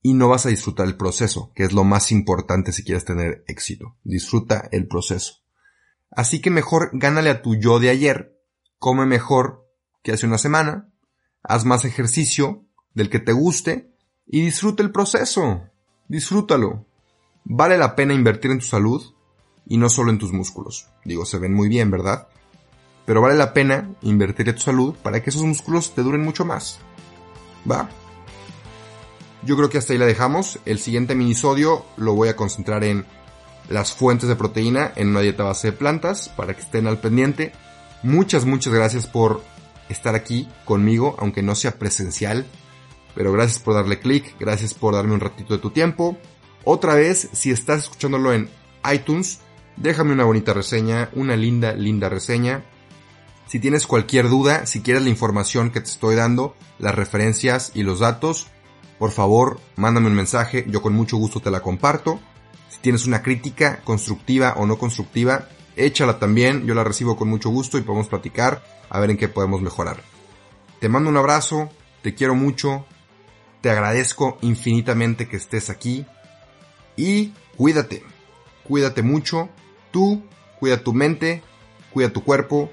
Y 0.01 0.13
no 0.13 0.29
vas 0.29 0.45
a 0.45 0.49
disfrutar 0.49 0.87
el 0.87 0.97
proceso, 0.97 1.51
que 1.53 1.63
es 1.63 1.73
lo 1.73 1.83
más 1.83 2.11
importante 2.11 2.71
si 2.71 2.83
quieres 2.83 3.05
tener 3.05 3.43
éxito. 3.47 3.97
Disfruta 4.03 4.67
el 4.71 4.87
proceso. 4.87 5.43
Así 6.09 6.41
que 6.41 6.49
mejor 6.49 6.89
gánale 6.93 7.29
a 7.29 7.41
tu 7.41 7.55
yo 7.55 7.79
de 7.79 7.89
ayer, 7.89 8.40
come 8.81 9.05
mejor 9.05 9.69
que 10.01 10.11
hace 10.11 10.25
una 10.25 10.39
semana, 10.39 10.89
haz 11.43 11.65
más 11.65 11.85
ejercicio 11.85 12.65
del 12.95 13.11
que 13.11 13.19
te 13.19 13.31
guste 13.31 13.93
y 14.25 14.41
disfruta 14.41 14.81
el 14.81 14.91
proceso. 14.91 15.61
Disfrútalo. 16.07 16.87
Vale 17.43 17.77
la 17.77 17.95
pena 17.95 18.15
invertir 18.15 18.49
en 18.49 18.57
tu 18.57 18.65
salud 18.65 19.13
y 19.67 19.77
no 19.77 19.87
solo 19.87 20.09
en 20.09 20.17
tus 20.17 20.33
músculos. 20.33 20.89
Digo, 21.05 21.27
se 21.27 21.37
ven 21.37 21.53
muy 21.53 21.69
bien, 21.69 21.91
¿verdad? 21.91 22.27
Pero 23.05 23.21
vale 23.21 23.35
la 23.35 23.53
pena 23.53 23.93
invertir 24.01 24.49
en 24.49 24.55
tu 24.55 24.61
salud 24.61 24.95
para 25.03 25.21
que 25.21 25.29
esos 25.29 25.43
músculos 25.43 25.93
te 25.93 26.01
duren 26.01 26.23
mucho 26.23 26.43
más. 26.43 26.79
¿Va? 27.69 27.87
Yo 29.43 29.57
creo 29.57 29.69
que 29.69 29.77
hasta 29.77 29.93
ahí 29.93 29.99
la 29.99 30.07
dejamos. 30.07 30.57
El 30.65 30.79
siguiente 30.79 31.13
minisodio 31.13 31.85
lo 31.97 32.15
voy 32.15 32.29
a 32.29 32.35
concentrar 32.35 32.83
en 32.83 33.05
las 33.69 33.93
fuentes 33.93 34.27
de 34.27 34.35
proteína 34.35 34.91
en 34.95 35.09
una 35.09 35.21
dieta 35.21 35.43
base 35.43 35.69
de 35.69 35.77
plantas 35.77 36.29
para 36.29 36.55
que 36.55 36.61
estén 36.61 36.87
al 36.87 36.97
pendiente. 36.97 37.53
Muchas, 38.03 38.45
muchas 38.45 38.73
gracias 38.73 39.07
por 39.07 39.43
estar 39.89 40.15
aquí 40.15 40.47
conmigo, 40.65 41.15
aunque 41.19 41.43
no 41.43 41.55
sea 41.55 41.77
presencial. 41.77 42.45
Pero 43.13 43.31
gracias 43.31 43.59
por 43.59 43.73
darle 43.73 43.99
clic, 43.99 44.35
gracias 44.39 44.73
por 44.73 44.93
darme 44.93 45.13
un 45.13 45.19
ratito 45.19 45.53
de 45.53 45.59
tu 45.59 45.71
tiempo. 45.71 46.17
Otra 46.63 46.95
vez, 46.95 47.29
si 47.33 47.51
estás 47.51 47.83
escuchándolo 47.83 48.33
en 48.33 48.49
iTunes, 48.91 49.39
déjame 49.77 50.13
una 50.13 50.23
bonita 50.23 50.53
reseña, 50.53 51.09
una 51.13 51.35
linda, 51.35 51.73
linda 51.73 52.07
reseña. 52.09 52.63
Si 53.47 53.59
tienes 53.59 53.85
cualquier 53.85 54.29
duda, 54.29 54.65
si 54.65 54.81
quieres 54.81 55.03
la 55.03 55.09
información 55.09 55.71
que 55.71 55.81
te 55.81 55.89
estoy 55.89 56.15
dando, 56.15 56.55
las 56.79 56.95
referencias 56.95 57.71
y 57.73 57.83
los 57.83 57.99
datos, 57.99 58.47
por 58.97 59.11
favor, 59.11 59.59
mándame 59.75 60.07
un 60.07 60.15
mensaje, 60.15 60.65
yo 60.69 60.81
con 60.81 60.93
mucho 60.93 61.17
gusto 61.17 61.39
te 61.39 61.51
la 61.51 61.61
comparto. 61.61 62.19
Si 62.69 62.79
tienes 62.79 63.05
una 63.05 63.21
crítica 63.21 63.81
constructiva 63.83 64.53
o 64.57 64.65
no 64.65 64.77
constructiva, 64.77 65.49
échala 65.75 66.19
también, 66.19 66.65
yo 66.65 66.73
la 66.73 66.83
recibo 66.83 67.15
con 67.15 67.29
mucho 67.29 67.49
gusto 67.49 67.77
y 67.77 67.81
podemos 67.81 68.07
platicar 68.07 68.63
a 68.89 68.99
ver 68.99 69.11
en 69.11 69.17
qué 69.17 69.27
podemos 69.27 69.61
mejorar. 69.61 70.01
Te 70.79 70.89
mando 70.89 71.09
un 71.09 71.17
abrazo, 71.17 71.69
te 72.01 72.15
quiero 72.15 72.35
mucho, 72.35 72.85
te 73.61 73.69
agradezco 73.69 74.37
infinitamente 74.41 75.27
que 75.27 75.37
estés 75.37 75.69
aquí 75.69 76.05
y 76.95 77.33
cuídate, 77.55 78.03
cuídate 78.63 79.03
mucho, 79.03 79.49
tú, 79.91 80.23
cuida 80.59 80.83
tu 80.83 80.93
mente, 80.93 81.43
cuida 81.91 82.09
tu 82.11 82.23
cuerpo, 82.23 82.71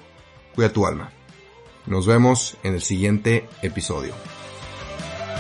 cuida 0.55 0.73
tu 0.73 0.87
alma. 0.87 1.11
Nos 1.87 2.07
vemos 2.07 2.57
en 2.63 2.75
el 2.75 2.83
siguiente 2.83 3.49
episodio. 3.63 4.15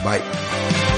Bye. 0.04 0.97